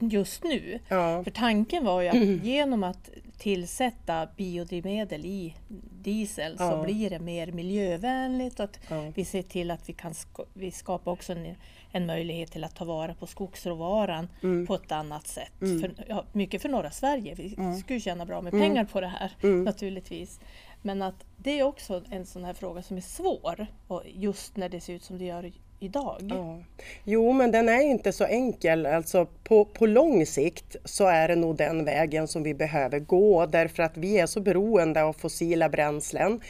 just 0.00 0.44
nu. 0.44 0.78
Ja, 0.88 1.24
För 1.24 1.30
tanken 1.30 1.84
var 1.84 2.00
ju 2.00 2.08
att 2.08 2.44
genom 2.44 2.84
att 2.84 3.10
tillsätta 3.38 4.28
biodrivmedel 4.36 5.24
i 5.26 5.54
diesel 6.02 6.58
så 6.58 6.64
Ja. 6.64 6.82
blir 6.84 7.10
det 7.10 7.18
mer 7.18 7.52
miljövänligt 7.52 8.60
och 8.60 8.64
att 8.64 8.80
Ja. 8.88 9.12
vi 9.14 9.24
ser 9.24 9.42
till 9.42 9.70
att 9.70 9.88
vi 9.88 9.92
kan 9.92 10.14
ska, 10.14 10.44
vi 10.54 10.70
skapar 10.70 11.12
också 11.12 11.32
en, 11.32 11.54
en 11.92 12.06
möjlighet 12.06 12.52
till 12.52 12.64
att 12.64 12.74
ta 12.76 12.84
vara 12.84 13.14
på 13.14 13.26
skogsråvaran 13.26 14.28
Mm. 14.42 14.66
på 14.66 14.74
ett 14.74 14.92
annat 14.92 15.26
sätt. 15.26 15.52
För, 15.58 15.92
ja, 16.08 16.24
mycket 16.32 16.62
för 16.62 16.68
norra 16.68 16.90
Sverige, 16.90 17.34
vi 17.34 17.54
Mm. 17.58 17.76
skulle 17.76 18.00
tjäna 18.00 18.26
bra 18.26 18.40
med 18.40 18.52
pengar 18.52 18.84
på 18.84 19.00
det 19.00 19.06
här 19.18 19.30
naturligtvis. 19.64 20.40
Men 20.82 21.02
att 21.02 21.24
det 21.36 21.58
är 21.58 21.62
också 21.62 22.02
en 22.10 22.26
sån 22.26 22.44
här 22.44 22.54
fråga 22.54 22.82
som 22.82 22.96
är 22.96 23.00
svår 23.00 23.66
och 23.86 24.02
just 24.14 24.56
när 24.56 24.68
det 24.68 24.80
ser 24.80 24.92
ut 24.94 25.02
som 25.04 25.18
det 25.18 25.24
gör 25.24 25.52
idag. 25.80 26.16
Ja. 26.28 26.58
Jo, 27.04 27.32
men 27.32 27.50
den 27.50 27.68
är 27.68 27.80
inte 27.80 28.12
så 28.12 28.24
enkel. 28.24 28.86
Alltså 28.86 29.26
på, 29.44 29.64
på 29.64 29.86
lång 29.86 30.26
sikt 30.26 30.76
så 30.84 31.06
är 31.06 31.28
det 31.28 31.36
nog 31.36 31.56
den 31.56 31.84
vägen 31.84 32.28
som 32.28 32.42
vi 32.42 32.54
behöver 32.54 32.98
gå 32.98 33.46
därför 33.46 33.82
att 33.82 33.96
vi 33.96 34.18
är 34.18 34.26
så 34.26 34.40
beroende 34.40 35.02
av 35.02 35.12
fossila 35.12 35.68
bränslen. 35.68 36.40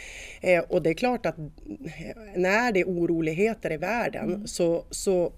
Eh, 0.40 0.64
och 0.68 0.82
det 0.82 0.90
är 0.90 0.94
klart 0.94 1.26
att 1.26 1.36
när 2.34 2.72
det 2.72 2.80
är 2.80 2.86
oroligheter 2.86 3.72
i 3.72 3.76
världen 3.76 4.48
så, 4.48 4.84
så 4.90 5.32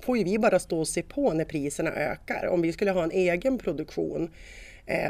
får 0.00 0.18
ju 0.18 0.24
vi 0.24 0.38
bara 0.38 0.58
stå 0.58 0.78
och 0.78 0.88
se 0.88 1.02
på 1.02 1.32
när 1.32 1.44
priserna 1.44 1.90
ökar. 1.90 2.46
Om 2.46 2.62
vi 2.62 2.72
skulle 2.72 2.90
ha 2.90 3.02
en 3.02 3.10
egen 3.10 3.58
produktion 3.58 4.30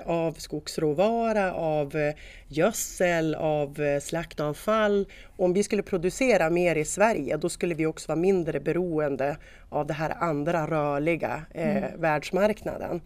av 0.07 0.33
skogsråvara, 0.33 1.55
av 1.55 1.97
eh, 1.97 2.15
gödsel, 2.49 3.35
av 3.35 3.81
eh, 3.81 4.01
slaktavfall. 4.01 5.07
Om 5.37 5.53
vi 5.53 5.63
skulle 5.63 5.83
producera 5.83 6.51
mer 6.51 6.77
i 6.77 6.85
Sverige 6.85 7.37
då 7.37 7.49
skulle 7.49 7.75
vi 7.75 7.87
också 7.87 8.09
vara 8.09 8.21
mindre 8.21 8.61
beroende 8.61 9.37
av 9.69 9.87
det 9.87 9.95
här 9.95 10.15
andra 10.21 10.67
rörliga 10.67 11.43
eh, 11.55 11.85
världsmarknaden. 11.97 13.01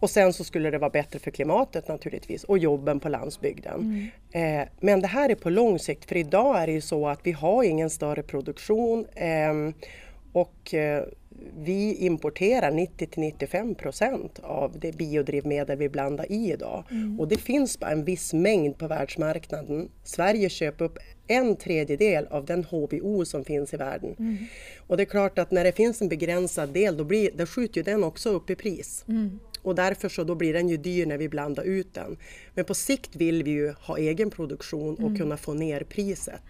Och 0.00 0.10
sen 0.10 0.32
så 0.32 0.44
skulle 0.44 0.70
det 0.70 0.78
vara 0.78 0.90
bättre 0.90 1.18
för 1.18 1.30
klimatet 1.30 1.88
naturligtvis 1.88 2.44
och 2.44 2.58
jobben 2.58 3.00
på 3.00 3.08
landsbygden. 3.08 4.10
Eh, 4.32 4.68
men 4.80 5.00
det 5.00 5.06
här 5.06 5.28
är 5.28 5.34
på 5.34 5.50
lång 5.50 5.78
sikt 5.78 6.08
för 6.08 6.16
idag 6.16 6.62
är 6.62 6.66
det 6.66 6.72
ju 6.72 6.80
så 6.80 7.08
att 7.08 7.20
vi 7.22 7.32
har 7.32 7.62
ingen 7.62 7.90
större 7.90 8.22
produktion 8.22 9.06
ehm, 9.14 9.74
och 10.32 10.74
eh, 10.74 11.04
vi 11.58 11.94
importerar 11.94 12.70
90 12.70 13.06
till 13.06 13.20
95 13.20 13.74
procent 13.74 14.38
av 14.42 14.78
det 14.78 14.96
biodrivmedel 14.96 15.78
vi 15.78 15.88
blandar 15.88 16.32
i 16.32 16.52
idag. 16.52 16.84
Mm. 16.90 17.20
Och 17.20 17.28
det 17.28 17.38
finns 17.38 17.78
bara 17.78 17.90
en 17.90 18.04
viss 18.04 18.32
mängd 18.32 18.78
på 18.78 18.88
världsmarknaden. 18.88 19.88
Sverige 20.04 20.48
köper 20.48 20.84
upp 20.84 20.98
en 21.26 21.56
tredjedel 21.56 22.26
av 22.26 22.44
den 22.44 22.64
HVO 22.64 23.24
som 23.24 23.44
finns 23.44 23.74
i 23.74 23.76
världen. 23.76 24.14
Mm. 24.18 24.36
Och 24.86 24.96
det 24.96 25.02
är 25.02 25.04
klart 25.04 25.38
att 25.38 25.50
när 25.50 25.64
det 25.64 25.72
finns 25.72 26.02
en 26.02 26.08
begränsad 26.08 26.72
del 26.72 26.96
då, 26.96 27.04
blir, 27.04 27.30
då 27.34 27.46
skjuter 27.46 27.76
ju 27.76 27.82
den 27.82 28.04
också 28.04 28.30
upp 28.30 28.50
i 28.50 28.54
pris. 28.54 29.04
Mm. 29.08 29.38
Och 29.62 29.74
därför 29.74 30.08
så 30.08 30.24
då 30.24 30.34
blir 30.34 30.52
den 30.52 30.68
ju 30.68 30.76
dyr 30.76 31.06
när 31.06 31.18
vi 31.18 31.28
blandar 31.28 31.62
ut 31.62 31.94
den. 31.94 32.16
Men 32.54 32.64
på 32.64 32.74
sikt 32.74 33.16
vill 33.16 33.42
vi 33.42 33.50
ju 33.50 33.72
ha 33.72 33.98
egen 33.98 34.30
produktion 34.30 34.94
och 34.94 35.00
mm. 35.00 35.18
kunna 35.18 35.36
få 35.36 35.54
ner 35.54 35.80
priset. 35.80 36.40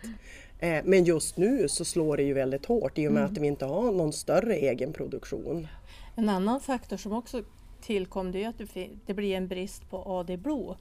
Eh, 0.62 0.82
men 0.84 1.04
just 1.04 1.36
nu 1.36 1.68
så 1.68 1.84
slår 1.84 2.16
det 2.16 2.22
ju 2.22 2.32
väldigt 2.32 2.66
hårt 2.66 2.98
i 2.98 3.08
och 3.08 3.12
med 3.12 3.20
mm. 3.20 3.32
att 3.32 3.38
vi 3.38 3.46
inte 3.46 3.64
har 3.64 3.92
någon 3.92 4.12
större 4.12 4.54
egen 4.54 4.92
produktion. 4.92 5.68
En 6.16 6.28
annan 6.28 6.60
faktor 6.60 6.96
som 6.96 7.12
också 7.12 7.42
tillkom 7.80 8.32
det 8.32 8.44
är 8.44 8.48
att 8.48 8.58
det 9.06 9.14
blir 9.14 9.36
en 9.36 9.48
brist 9.48 9.90
på 9.90 10.02
AD 10.06 10.36
Blue 10.36 10.74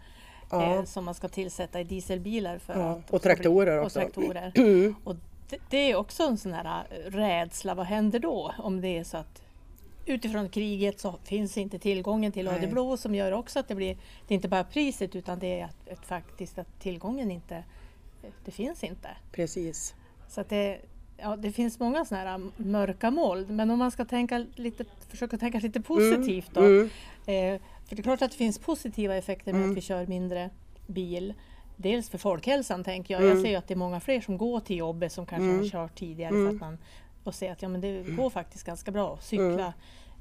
ja. 0.52 0.76
eh, 0.76 0.84
som 0.84 1.06
man 1.06 1.14
ska 1.14 1.28
tillsätta 1.28 1.80
i 1.82 1.84
dieselbilar. 1.84 2.58
För 2.58 2.74
ja. 2.74 2.92
att, 2.92 3.12
och 3.12 3.22
traktorer 3.22 3.78
och 3.78 3.86
också. 3.86 4.00
Traktorer. 4.00 4.54
och 5.04 5.16
det, 5.50 5.58
det, 5.70 5.92
är 5.92 5.96
också 5.96 6.24
en 6.24 6.38
sån 6.38 6.54
här 6.54 6.84
eh, 6.90 7.12
rädsla, 7.12 7.76
vad 7.76 7.86
händer 7.86 8.20
då 8.20 8.54
om 8.58 8.82
det 8.82 8.98
är 8.98 9.04
så 9.04 9.18
att 9.18 9.42
utifrån 10.06 10.50
kriget 10.50 11.00
så 11.00 11.16
finns 11.24 11.58
inte 11.58 11.80
tillgången 11.80 12.32
till 12.32 12.48
AD 12.48 12.68
Blue 12.68 12.98
som 12.98 13.16
gör 13.16 13.32
också 13.32 13.60
att 13.60 13.68
det 13.68 13.76
blir, 13.76 13.98
det 14.28 14.34
är 14.34 14.36
inte 14.36 14.48
bara 14.48 14.64
priset 14.64 15.16
utan 15.16 15.40
det 15.40 15.60
är 15.60 15.66
att, 15.66 15.90
att 15.90 16.06
faktiskt 16.06 16.60
att 16.60 16.80
tillgången 16.80 17.32
inte 17.32 17.64
det 18.46 18.52
finns 18.52 18.84
inte. 18.84 19.10
Precis. 19.32 19.96
Så 20.28 20.44
det, 20.50 20.82
ja, 21.18 21.36
det 21.36 21.52
finns 21.52 21.80
många 21.80 22.06
sådana 22.06 22.30
här 22.30 22.42
mörka 22.58 23.12
moln. 23.12 23.56
Men 23.56 23.72
om 23.72 23.80
man 23.80 23.92
ska 23.92 24.06
tänka 24.06 24.46
lite, 24.56 24.86
försöka 25.10 25.38
tänka 25.38 25.60
lite 25.60 25.82
positivt 25.82 26.52
då. 26.54 26.62
Mm. 26.62 26.90
Mm. 27.26 27.56
Eh, 27.56 27.62
för 27.88 27.96
det 27.96 28.02
är 28.02 28.04
klart 28.04 28.22
att 28.22 28.32
det 28.32 28.38
finns 28.38 28.60
positiva 28.60 29.16
effekter 29.16 29.54
med 29.54 29.60
mm. 29.60 29.72
att 29.72 29.78
vi 29.78 29.82
kör 29.82 30.08
mindre 30.08 30.50
bil. 30.88 31.34
Dels 31.78 32.10
för 32.10 32.18
folkhälsan 32.18 32.84
tänker 32.84 33.14
jag. 33.14 33.24
Jag 33.24 33.32
mm. 33.32 33.44
ser 33.44 33.58
att 33.58 33.68
det 33.68 33.74
är 33.74 33.78
många 33.78 34.00
fler 34.00 34.22
som 34.22 34.38
går 34.38 34.60
till 34.60 34.78
jobbet 34.78 35.12
som 35.12 35.26
kanske 35.26 35.46
har 35.46 35.54
mm. 35.54 35.70
kört 35.70 36.00
tidigare 36.00 36.32
för 36.32 36.38
mm. 36.38 36.56
att 36.56 36.62
man 36.62 36.78
och 37.24 37.36
ser 37.36 37.52
att 37.52 37.62
ja, 37.62 37.70
men 37.70 37.82
det 37.82 38.04
går 38.04 38.30
faktiskt 38.30 38.64
ganska 38.64 38.92
bra 38.92 39.14
att 39.14 39.24
cykla 39.24 39.74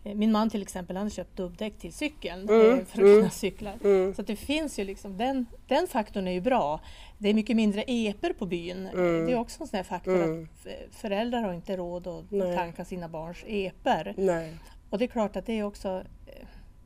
min 0.02 0.32
man 0.32 0.50
till 0.50 0.62
exempel 0.62 0.96
han 0.96 1.04
har 1.06 1.10
köpt 1.10 1.36
dubbdäck 1.36 1.78
till 1.78 1.92
cykeln 1.92 2.48
mm, 2.48 2.78
eh, 2.78 2.84
för 2.84 2.98
att 2.98 2.98
mm, 2.98 3.16
kunna 3.16 3.30
cykla. 3.30 3.72
Mm. 3.84 4.14
Så 4.14 4.22
det 4.22 4.36
finns 4.36 4.78
ju 4.78 4.84
liksom, 4.84 5.16
den, 5.16 5.46
den 5.66 5.86
faktorn 5.86 6.28
är 6.28 6.32
ju 6.32 6.40
bra. 6.40 6.80
Det 7.18 7.28
är 7.28 7.34
mycket 7.34 7.56
mindre 7.56 7.84
eper 7.86 8.32
på 8.32 8.46
byn. 8.46 8.86
Mm. 8.86 9.26
Det 9.26 9.32
är 9.32 9.38
också 9.38 9.62
en 9.62 9.68
sån 9.68 9.76
här 9.76 9.84
faktor 9.84 10.20
att 10.20 10.24
mm. 10.24 10.48
föräldrar 10.90 11.42
har 11.42 11.52
inte 11.52 11.76
råd 11.76 12.06
att 12.06 12.30
Nej. 12.30 12.56
tanka 12.56 12.84
sina 12.84 13.08
barns 13.08 13.44
eper. 13.46 14.14
Nej. 14.16 14.56
Och 14.90 14.98
det 14.98 15.04
är 15.04 15.08
klart 15.08 15.36
att 15.36 15.46
det 15.46 15.58
är 15.58 15.62
också 15.62 16.02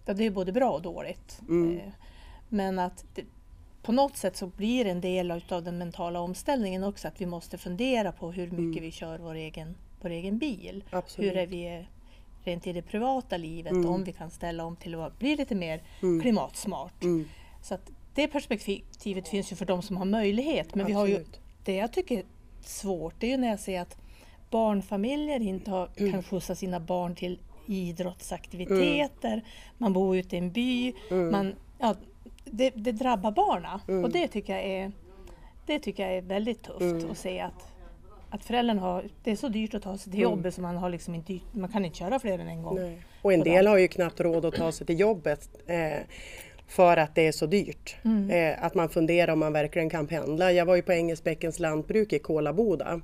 ja, 0.04 0.14
det 0.14 0.24
är 0.24 0.30
både 0.30 0.52
bra 0.52 0.70
och 0.70 0.82
dåligt. 0.82 1.40
Mm. 1.48 1.76
Eh, 1.78 1.92
men 2.48 2.78
att 2.78 3.04
det, 3.14 3.24
på 3.82 3.92
något 3.92 4.16
sätt 4.16 4.36
så 4.36 4.46
blir 4.46 4.86
en 4.86 5.00
del 5.00 5.30
av 5.48 5.62
den 5.62 5.78
mentala 5.78 6.20
omställningen 6.20 6.84
också 6.84 7.08
att 7.08 7.20
vi 7.20 7.26
måste 7.26 7.58
fundera 7.58 8.12
på 8.12 8.32
hur 8.32 8.50
mycket 8.50 8.82
vi 8.82 8.90
kör 8.90 9.18
vår 9.18 9.34
egen, 9.34 9.74
vår 10.00 10.10
egen 10.10 10.38
bil. 10.38 10.84
Absolut. 10.90 11.30
Hur 11.30 11.36
är 11.36 11.46
vi 11.46 11.86
rent 12.44 12.66
i 12.66 12.72
det 12.72 12.82
privata 12.82 13.36
livet 13.36 13.72
mm. 13.72 13.88
om 13.88 14.04
vi 14.04 14.12
kan 14.12 14.30
ställa 14.30 14.64
om 14.64 14.76
till 14.76 14.94
att 14.94 15.18
bli 15.18 15.36
lite 15.36 15.54
mer 15.54 15.82
mm. 16.02 16.20
klimatsmart. 16.20 17.02
Mm. 17.02 17.28
Så 17.62 17.74
att 17.74 17.90
det 18.14 18.28
perspektivet 18.28 19.28
finns 19.28 19.52
ju 19.52 19.56
för 19.56 19.66
de 19.66 19.82
som 19.82 19.96
har 19.96 20.04
möjlighet. 20.04 20.74
Men 20.74 20.86
Absolut. 20.86 20.88
vi 20.88 20.94
har 20.94 21.06
ju, 21.06 21.24
det 21.64 21.74
jag 21.74 21.92
tycker 21.92 22.18
är 22.18 22.24
svårt 22.60 23.14
det 23.18 23.26
är 23.26 23.30
ju 23.30 23.36
när 23.36 23.48
jag 23.48 23.60
ser 23.60 23.80
att 23.80 23.96
barnfamiljer 24.50 25.40
inte 25.40 25.70
har, 25.70 25.88
mm. 25.96 26.12
kan 26.12 26.22
skjutsa 26.22 26.54
sina 26.54 26.80
barn 26.80 27.14
till 27.14 27.38
idrottsaktiviteter, 27.66 29.32
mm. 29.32 29.44
man 29.78 29.92
bor 29.92 30.16
ute 30.16 30.36
i 30.36 30.38
en 30.38 30.52
by, 30.52 30.92
mm. 31.10 31.30
man, 31.30 31.54
ja, 31.78 31.94
det, 32.44 32.70
det 32.70 32.92
drabbar 32.92 33.30
barnen 33.30 34.04
och 34.04 34.10
det 34.10 34.28
tycker 34.28 34.52
jag 34.52 34.64
är, 34.64 34.92
det 35.66 35.78
tycker 35.78 36.02
jag 36.02 36.16
är 36.16 36.22
väldigt 36.22 36.62
tufft 36.62 37.10
att 37.10 37.18
se 37.18 37.40
att 37.40 37.73
att 38.34 38.44
föräldrarna 38.44 38.80
har, 38.80 39.04
det 39.22 39.30
är 39.30 39.36
så 39.36 39.48
dyrt 39.48 39.74
att 39.74 39.82
ta 39.82 39.98
sig 39.98 40.12
till 40.12 40.20
mm. 40.20 40.30
jobbet 40.30 40.54
så 40.54 40.60
man, 40.60 40.76
har 40.76 40.88
liksom 40.88 41.14
inte, 41.14 41.38
man 41.52 41.68
kan 41.68 41.84
inte 41.84 41.98
köra 41.98 42.18
fler 42.18 42.38
än 42.38 42.48
en 42.48 42.62
gång. 42.62 42.76
Nej. 42.76 42.98
Och 43.22 43.32
en 43.32 43.40
del 43.40 43.66
har 43.66 43.78
ju 43.78 43.88
knappt 43.88 44.20
råd 44.20 44.44
att 44.44 44.54
ta 44.54 44.72
sig 44.72 44.86
till 44.86 45.00
jobbet. 45.00 45.48
Eh, 45.66 45.98
för 46.68 46.96
att 46.96 47.14
det 47.14 47.26
är 47.26 47.32
så 47.32 47.46
dyrt. 47.46 47.96
Mm. 48.04 48.30
Eh, 48.30 48.64
att 48.64 48.74
man 48.74 48.88
funderar 48.88 49.32
om 49.32 49.38
man 49.38 49.52
verkligen 49.52 49.90
kan 49.90 50.06
pendla. 50.06 50.52
Jag 50.52 50.66
var 50.66 50.76
ju 50.76 50.82
på 50.82 50.92
Engelsbäckens 50.92 51.58
lantbruk 51.58 52.12
i 52.12 52.18
Kolaboda 52.18 53.00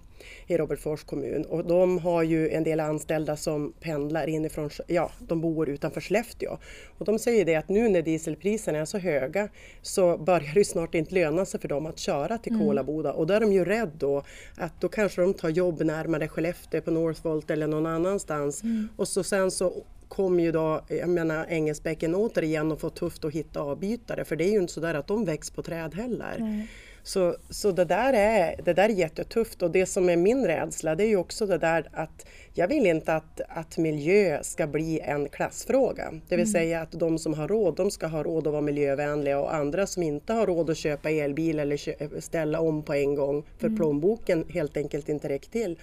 i 0.47 0.57
Robertsfors 0.57 1.05
kommun 1.05 1.45
och 1.45 1.65
de 1.65 1.99
har 1.99 2.23
ju 2.23 2.51
en 2.51 2.65
del 2.65 2.81
anställda 2.81 3.37
som 3.37 3.73
pendlar 3.81 4.27
inifrån, 4.27 4.71
ja 4.87 5.11
de 5.19 5.41
bor 5.41 5.69
utanför 5.69 6.01
Skellefteå. 6.01 6.59
Och 6.99 7.05
de 7.05 7.19
säger 7.19 7.45
det 7.45 7.55
att 7.55 7.69
nu 7.69 7.89
när 7.89 8.03
dieselpriserna 8.03 8.79
är 8.79 8.85
så 8.85 8.99
höga 8.99 9.49
så 9.83 10.19
börjar 10.19 10.55
det 10.55 10.65
snart 10.65 10.95
inte 10.95 11.15
löna 11.15 11.45
sig 11.45 11.61
för 11.61 11.69
dem 11.69 11.87
att 11.87 11.99
köra 11.99 12.39
till 12.39 12.53
mm. 12.53 12.67
Kolaboda 12.67 13.13
och 13.13 13.27
då 13.27 13.35
är 13.35 13.41
de 13.41 13.53
ju 13.53 13.65
rädda 13.65 13.91
då 13.99 14.25
att 14.57 14.81
då 14.81 14.89
kanske 14.89 15.21
de 15.21 15.35
tar 15.35 15.49
jobb 15.49 15.83
närmare 15.83 16.29
Skellefteå 16.29 16.81
på 16.81 16.91
Northvolt 16.91 17.51
eller 17.51 17.67
någon 17.67 17.87
annanstans 17.87 18.63
mm. 18.63 18.89
och 18.97 19.09
så 19.09 19.25
sen 19.25 19.51
så 19.51 19.85
kommer 20.11 20.43
ju 20.43 20.53
då, 20.53 20.81
jag 20.89 21.09
menar 21.09 21.47
Engelsbäcken 21.49 22.15
återigen 22.15 22.73
att 22.73 22.81
få 22.81 22.91
tufft 22.91 23.25
att 23.25 23.33
hitta 23.33 23.61
avbytare 23.61 24.25
för 24.25 24.37
det 24.37 24.45
är 24.45 24.51
ju 24.51 24.59
inte 24.59 24.73
så 24.73 24.81
där 24.81 24.95
att 24.95 25.07
de 25.07 25.25
växer 25.25 25.55
på 25.55 25.63
träd 25.63 25.95
heller. 25.95 26.37
Mm. 26.37 26.63
Så, 27.03 27.37
så 27.51 27.73
det, 27.73 27.85
där 27.85 28.13
är, 28.13 28.61
det 28.65 28.73
där 28.73 28.89
är 28.89 28.93
jättetufft 28.93 29.63
och 29.63 29.71
det 29.71 29.87
som 29.87 30.09
är 30.09 30.17
min 30.17 30.47
rädsla 30.47 30.95
det 30.95 31.05
är 31.05 31.09
ju 31.09 31.17
också 31.17 31.47
det 31.47 31.59
där 31.59 31.89
att 31.93 32.27
jag 32.55 32.69
vill 32.69 32.87
inte 32.87 33.15
att, 33.15 33.41
att 33.49 33.79
miljö 33.79 34.43
ska 34.43 34.67
bli 34.67 35.01
en 35.01 35.29
klassfråga. 35.29 36.11
Det 36.29 36.37
vill 36.37 36.47
mm. 36.47 36.53
säga 36.53 36.81
att 36.81 36.93
de 36.93 37.19
som 37.19 37.35
har 37.35 37.49
råd, 37.49 37.77
de 37.77 37.91
ska 37.91 38.07
ha 38.07 38.23
råd 38.23 38.47
att 38.47 38.53
vara 38.53 38.63
miljövänliga 38.63 39.41
och 39.41 39.55
andra 39.55 39.87
som 39.87 40.03
inte 40.03 40.33
har 40.33 40.47
råd 40.47 40.71
att 40.71 40.77
köpa 40.77 41.11
elbil 41.11 41.59
eller 41.59 42.21
ställa 42.21 42.61
om 42.61 42.83
på 42.83 42.95
en 42.95 43.15
gång 43.15 43.47
för 43.59 43.67
mm. 43.67 43.79
plånboken 43.79 44.45
helt 44.49 44.77
enkelt 44.77 45.09
inte 45.09 45.29
räcker 45.29 45.51
till 45.51 45.79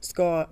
ska 0.00 0.48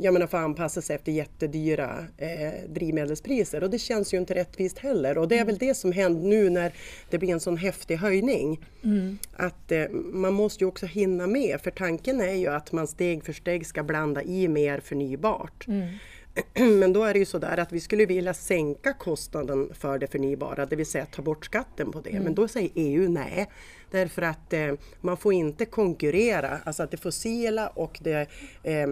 jag 0.00 0.12
menar, 0.12 0.26
få 0.26 0.36
anpassa 0.36 0.82
sig 0.82 0.96
efter 0.96 1.12
jättedyra 1.12 2.06
eh, 2.16 2.68
drivmedelspriser 2.68 3.62
och 3.62 3.70
det 3.70 3.78
känns 3.78 4.14
ju 4.14 4.18
inte 4.18 4.34
rättvist 4.34 4.78
heller 4.78 5.18
och 5.18 5.28
det 5.28 5.34
är 5.34 5.40
mm. 5.40 5.46
väl 5.46 5.58
det 5.58 5.74
som 5.74 5.92
händer 5.92 6.28
nu 6.28 6.50
när 6.50 6.72
det 7.10 7.18
blir 7.18 7.32
en 7.32 7.40
sån 7.40 7.56
häftig 7.56 7.96
höjning. 7.96 8.60
Mm. 8.84 9.18
Att 9.36 9.72
eh, 9.72 9.88
man 9.90 10.34
måste 10.34 10.64
ju 10.64 10.68
också 10.68 10.86
hinna 10.86 11.26
med 11.26 11.60
för 11.60 11.70
tanken 11.70 12.20
är 12.20 12.34
ju 12.34 12.46
att 12.46 12.72
man 12.72 12.86
steg 12.86 13.24
för 13.24 13.32
steg 13.32 13.66
ska 13.66 13.82
blanda 13.82 14.22
i 14.22 14.48
mer 14.48 14.80
förnybart. 14.80 15.66
Mm. 15.68 15.88
Men 16.54 16.92
då 16.92 17.04
är 17.04 17.12
det 17.12 17.18
ju 17.18 17.24
så 17.24 17.38
där 17.38 17.58
att 17.58 17.72
vi 17.72 17.80
skulle 17.80 18.06
vilja 18.06 18.34
sänka 18.34 18.92
kostnaden 18.92 19.70
för 19.74 19.98
det 19.98 20.06
förnybara, 20.06 20.66
det 20.66 20.76
vill 20.76 20.86
säga 20.86 21.06
ta 21.06 21.22
bort 21.22 21.44
skatten 21.44 21.92
på 21.92 22.00
det. 22.00 22.10
Mm. 22.10 22.22
Men 22.22 22.34
då 22.34 22.48
säger 22.48 22.70
EU 22.74 23.08
nej. 23.08 23.50
Därför 23.90 24.22
att 24.22 24.52
eh, 24.52 24.72
man 25.00 25.16
får 25.16 25.32
inte 25.32 25.64
konkurrera, 25.64 26.58
alltså 26.64 26.82
att 26.82 26.90
det 26.90 26.96
fossila 26.96 27.68
och 27.68 27.98
det 28.02 28.28
eh, 28.62 28.86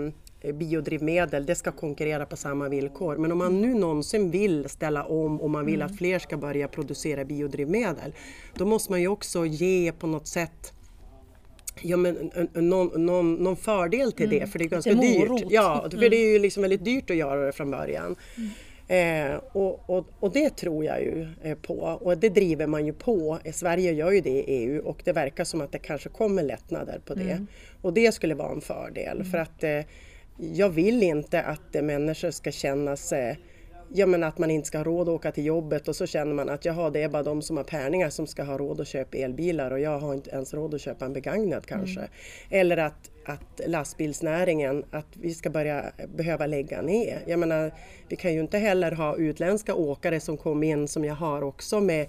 biodrivmedel, 0.52 1.46
det 1.46 1.54
ska 1.54 1.72
konkurrera 1.72 2.26
på 2.26 2.36
samma 2.36 2.68
villkor. 2.68 3.16
Men 3.16 3.32
om 3.32 3.38
man 3.38 3.60
nu 3.60 3.74
någonsin 3.74 4.30
vill 4.30 4.68
ställa 4.68 5.04
om 5.04 5.40
och 5.40 5.50
man 5.50 5.66
vill 5.66 5.82
mm. 5.82 5.86
att 5.86 5.98
fler 5.98 6.18
ska 6.18 6.36
börja 6.36 6.68
producera 6.68 7.24
biodrivmedel, 7.24 8.14
då 8.54 8.66
måste 8.66 8.92
man 8.92 9.00
ju 9.00 9.08
också 9.08 9.46
ge 9.46 9.92
på 9.92 10.06
något 10.06 10.26
sätt 10.26 10.72
Ja, 11.80 11.96
men 11.96 12.30
någon, 12.54 13.06
någon, 13.06 13.34
någon 13.34 13.56
fördel 13.56 14.12
till 14.12 14.26
mm. 14.26 14.40
det 14.40 14.46
för 14.46 14.58
det 14.58 14.64
är 14.64 14.68
ganska 14.68 14.94
dyrt. 14.94 15.44
Ja, 15.48 15.86
för 15.90 15.96
mm. 15.96 16.10
det 16.10 16.16
är 16.16 16.32
ju 16.32 16.38
liksom 16.38 16.62
väldigt 16.62 16.84
dyrt 16.84 17.10
att 17.10 17.16
göra 17.16 17.46
det 17.46 17.52
från 17.52 17.70
början. 17.70 18.16
Mm. 18.36 18.50
Eh, 18.88 19.40
och, 19.52 19.90
och, 19.90 20.06
och, 20.20 20.32
det 20.32 20.50
tror 20.50 20.84
jag 20.84 21.00
ju 21.00 21.28
eh, 21.42 21.58
på 21.58 21.74
och 21.74 22.18
det 22.18 22.28
driver 22.28 22.66
man 22.66 22.86
ju 22.86 22.92
på. 22.92 23.38
Sverige 23.52 23.92
gör 23.92 24.10
ju 24.10 24.20
det 24.20 24.30
i 24.30 24.44
EU 24.46 24.82
och 24.82 25.02
det 25.04 25.12
verkar 25.12 25.44
som 25.44 25.60
att 25.60 25.72
det 25.72 25.78
kanske 25.78 26.08
kommer 26.08 26.42
lättnader 26.42 27.00
på 27.06 27.14
det. 27.14 27.30
Mm. 27.30 27.46
Och 27.82 27.92
det 27.92 28.12
skulle 28.12 28.34
vara 28.34 28.52
en 28.52 28.60
fördel 28.60 29.16
mm. 29.16 29.30
för 29.30 29.38
att 29.38 29.64
eh, 29.64 29.80
jag 30.36 30.68
vill 30.68 31.02
inte 31.02 31.42
att 31.42 31.74
eh, 31.74 31.82
människor 31.82 32.30
ska 32.30 32.50
känna 32.50 32.96
sig 32.96 33.38
Ja 33.94 34.06
men 34.06 34.22
att 34.24 34.38
man 34.38 34.50
inte 34.50 34.68
ska 34.68 34.78
ha 34.78 34.84
råd 34.84 35.08
att 35.08 35.14
åka 35.14 35.32
till 35.32 35.44
jobbet 35.44 35.88
och 35.88 35.96
så 35.96 36.06
känner 36.06 36.34
man 36.34 36.48
att 36.48 36.64
jaha 36.64 36.90
det 36.90 37.02
är 37.02 37.08
bara 37.08 37.22
de 37.22 37.42
som 37.42 37.56
har 37.56 37.64
penningar 37.64 38.10
som 38.10 38.26
ska 38.26 38.42
ha 38.42 38.58
råd 38.58 38.80
att 38.80 38.88
köpa 38.88 39.16
elbilar 39.16 39.70
och 39.70 39.80
jag 39.80 39.98
har 39.98 40.14
inte 40.14 40.30
ens 40.30 40.54
råd 40.54 40.74
att 40.74 40.80
köpa 40.80 41.04
en 41.04 41.12
begagnad 41.12 41.66
kanske. 41.66 42.00
Mm. 42.00 42.10
Eller 42.50 42.76
att, 42.76 43.10
att 43.26 43.60
lastbilsnäringen, 43.66 44.84
att 44.90 45.06
vi 45.12 45.34
ska 45.34 45.50
börja 45.50 45.84
behöva 46.16 46.46
lägga 46.46 46.82
ner. 46.82 47.22
Jag 47.26 47.38
menar, 47.38 47.74
vi 48.08 48.16
kan 48.16 48.34
ju 48.34 48.40
inte 48.40 48.58
heller 48.58 48.92
ha 48.92 49.16
utländska 49.16 49.74
åkare 49.74 50.20
som 50.20 50.36
kommer 50.36 50.66
in 50.66 50.88
som 50.88 51.04
jag 51.04 51.14
har 51.14 51.42
också 51.42 51.80
med 51.80 52.06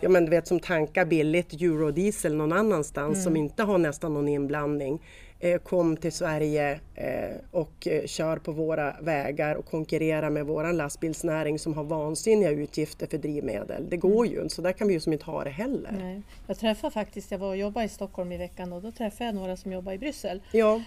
ja 0.00 0.08
men 0.08 0.24
du 0.24 0.30
vet 0.30 0.46
som 0.46 0.60
tankar 0.60 1.04
billigt 1.04 1.52
eurodiesel 1.52 2.34
någon 2.34 2.52
annanstans 2.52 3.14
mm. 3.14 3.24
som 3.24 3.36
inte 3.36 3.62
har 3.62 3.78
nästan 3.78 4.14
någon 4.14 4.28
inblandning. 4.28 5.00
Eh, 5.44 5.58
kom 5.58 5.96
till 5.96 6.12
Sverige 6.12 6.80
eh, 6.94 7.36
och 7.50 7.86
eh, 7.88 8.06
kör 8.06 8.36
på 8.36 8.52
våra 8.52 8.96
vägar 9.00 9.54
och 9.54 9.66
konkurrerar 9.66 10.30
med 10.30 10.46
vår 10.46 10.72
lastbilsnäring 10.72 11.58
som 11.58 11.74
har 11.74 11.84
vansinniga 11.84 12.50
utgifter 12.50 13.06
för 13.06 13.18
drivmedel. 13.18 13.86
Det 13.90 13.96
går 13.96 14.26
ju 14.26 14.42
inte, 14.42 14.54
så 14.54 14.62
där 14.62 14.72
kan 14.72 14.88
vi 14.88 14.94
ju 14.94 15.00
som 15.00 15.12
inte 15.12 15.24
ha 15.24 15.44
det 15.44 15.50
heller. 15.50 15.94
Nej. 16.00 16.22
Jag 16.46 16.58
träffade 16.58 16.90
faktiskt, 16.92 17.30
jag 17.30 17.38
var 17.38 17.48
och 17.48 17.56
jobbade 17.56 17.86
i 17.86 17.88
Stockholm 17.88 18.32
i 18.32 18.36
veckan 18.36 18.72
och 18.72 18.82
då 18.82 18.90
träffade 18.90 19.24
jag 19.24 19.34
några 19.34 19.56
som 19.56 19.72
jobbar 19.72 19.92
i 19.92 19.98
Bryssel 19.98 20.42
Ja, 20.52 20.80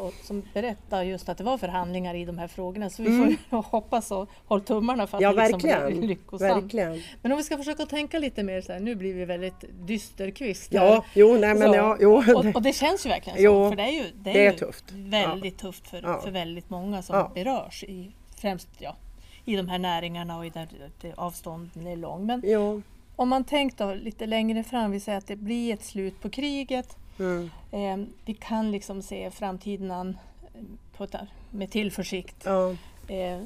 och 0.00 0.14
som 0.24 0.42
berättade 0.54 1.04
just 1.04 1.28
att 1.28 1.38
det 1.38 1.44
var 1.44 1.58
förhandlingar 1.58 2.14
i 2.14 2.24
de 2.24 2.38
här 2.38 2.48
frågorna. 2.48 2.90
Så 2.90 3.02
vi 3.02 3.08
får 3.18 3.28
ju 3.28 3.36
hoppas 3.50 4.10
och 4.10 4.28
håll 4.46 4.60
tummarna 4.60 5.06
för 5.06 5.16
att 5.16 5.24
Mm. 5.24 5.36
ja 5.36 5.42
det 5.42 5.52
liksom 5.52 5.98
blir 5.98 6.08
lyckosamt. 6.08 6.62
verkligen. 6.64 7.00
Men 7.22 7.32
om 7.32 7.38
vi 7.38 7.44
ska 7.44 7.56
försöka 7.56 7.86
tänka 7.86 8.18
lite 8.18 8.42
mer 8.42 8.60
så 8.60 8.72
här, 8.72 8.80
nu 8.80 8.94
blir 8.94 9.14
vi 9.14 9.24
väldigt 9.24 9.64
dysterkvist. 9.86 10.72
Ja, 10.72 11.04
jo, 11.14 11.36
nej 11.40 11.54
men 11.54 11.68
Så, 11.70 11.74
ja, 11.76 11.96
jo. 12.00 12.14
Och, 12.34 12.44
och 12.54 12.62
det 12.62 12.72
känns 12.72 13.06
ju 13.06 13.10
verkligen 13.10 13.36
så, 13.36 13.42
Jo, 13.44 13.68
för 13.70 13.76
det 13.76 13.82
är 13.82 13.90
ju, 13.90 14.03
det 14.22 14.30
är 14.30 14.34
det 14.34 14.46
är 14.46 14.52
ju 14.52 14.58
tufft. 14.58 14.84
väldigt 14.92 15.58
tufft 15.58 15.88
för, 15.88 16.02
Ja. 16.02 16.20
för 16.20 16.30
väldigt 16.30 16.70
många 16.70 17.02
som 17.02 17.16
Ja. 17.16 17.30
berörs 17.34 17.84
i, 17.84 18.10
främst 18.36 18.68
ja, 18.78 18.96
i 19.44 19.56
de 19.56 19.68
här 19.68 19.78
näringarna 19.78 20.38
och 20.38 20.46
i 20.46 20.50
där 20.50 20.68
avstånden 21.16 21.86
är 21.86 21.96
lång. 21.96 22.26
Men 22.26 22.42
Ja, 22.44 22.80
om 23.16 23.28
man 23.28 23.44
tänker 23.44 23.94
lite 23.94 24.26
längre 24.26 24.64
fram, 24.64 24.90
vi 24.90 25.00
säger 25.00 25.18
att 25.18 25.26
det 25.26 25.36
blir 25.36 25.74
ett 25.74 25.84
slut 25.84 26.20
på 26.20 26.30
kriget. 26.30 26.96
mm, 27.18 27.50
Eh, 27.70 27.96
vi 28.24 28.34
kan 28.34 28.70
liksom 28.70 29.02
se 29.02 29.30
framtiden 29.30 29.90
an 29.90 30.18
eh, 30.54 30.60
på 30.96 31.06
med 31.50 31.70
tillförsikt. 31.70 32.36
ja. 32.44 32.70
Eh, 33.08 33.40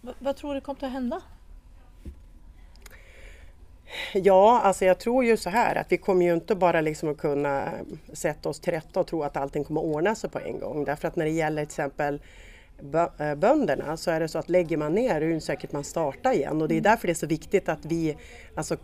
vad, 0.00 0.14
vad 0.18 0.36
tror 0.36 0.54
du 0.54 0.60
kommer 0.60 0.84
att 0.84 0.92
hända? 0.92 1.20
Ja, 4.12 4.60
alltså 4.60 4.84
jag 4.84 4.98
tror 4.98 5.24
ju 5.24 5.36
så 5.36 5.50
här 5.50 5.74
att 5.74 5.92
vi 5.92 5.96
kommer 5.96 6.26
ju 6.26 6.34
inte 6.34 6.54
bara 6.54 6.80
liksom 6.80 7.08
att 7.08 7.18
kunna 7.18 7.72
sätta 8.12 8.48
oss 8.48 8.60
till 8.60 8.72
rätta 8.72 9.00
och 9.00 9.06
tro 9.06 9.22
att 9.22 9.36
allting 9.36 9.64
kommer 9.64 9.80
att 9.80 9.86
ordna 9.86 10.14
sig 10.14 10.30
på 10.30 10.38
en 10.38 10.60
gång. 10.60 10.84
Därför 10.84 11.08
att 11.08 11.16
när 11.16 11.24
det 11.24 11.30
gäller 11.30 11.64
till 11.64 11.70
exempel 11.70 12.20
eh, 13.18 13.34
bönderna 13.34 13.96
så 13.96 14.10
är 14.10 14.20
det 14.20 14.28
så 14.28 14.38
att 14.38 14.48
lägger 14.48 14.76
man 14.76 14.92
ner 14.92 15.14
är 15.20 15.20
det 15.20 15.40
säkert 15.40 15.72
man 15.72 15.84
startar 15.84 16.32
igen 16.32 16.62
och 16.62 16.68
det 16.68 16.76
är 16.76 16.80
därför 16.80 17.06
det 17.06 17.12
är 17.12 17.14
så 17.14 17.26
viktigt 17.26 17.68
att 17.68 17.84
vi 17.84 18.16
alltså, 18.54 18.76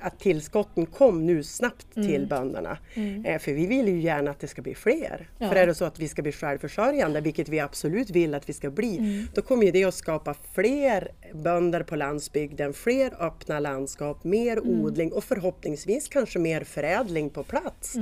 att 0.00 0.20
tillskotten 0.20 0.86
kom 0.86 1.26
nu 1.26 1.42
snabbt 1.42 1.94
till 1.94 2.26
bönderna. 2.26 2.78
Eh, 3.24 3.38
för 3.38 3.52
vi 3.52 3.66
vill 3.66 3.88
ju 3.88 4.00
gärna 4.00 4.30
att 4.30 4.40
det 4.40 4.48
ska 4.48 4.62
bli 4.62 4.74
fler. 4.74 5.28
Ja. 5.38 5.48
För 5.48 5.56
är 5.56 5.66
det 5.66 5.74
så 5.74 5.84
att 5.84 5.98
vi 5.98 6.08
ska 6.08 6.22
bli 6.22 6.32
självförsörjande, 6.32 7.20
vilket 7.20 7.48
vi 7.48 7.60
absolut 7.60 8.10
vill 8.10 8.34
att 8.34 8.48
vi 8.48 8.52
ska 8.52 8.70
bli, 8.70 9.26
då 9.34 9.42
kommer 9.42 9.64
ju 9.64 9.70
det 9.70 9.84
att 9.84 9.94
skapa 9.94 10.34
fler 10.54 11.08
bönder 11.34 11.82
på 11.82 11.96
landsbygden, 11.96 12.72
fler 12.72 13.26
öppna 13.26 13.60
landskap, 13.60 14.24
mer 14.24 14.60
odling 14.60 15.12
och 15.12 15.24
förhoppningsvis 15.24 16.08
kanske 16.08 16.38
mer 16.38 16.64
förädling 16.64 17.30
på 17.30 17.42
plats. 17.42 17.96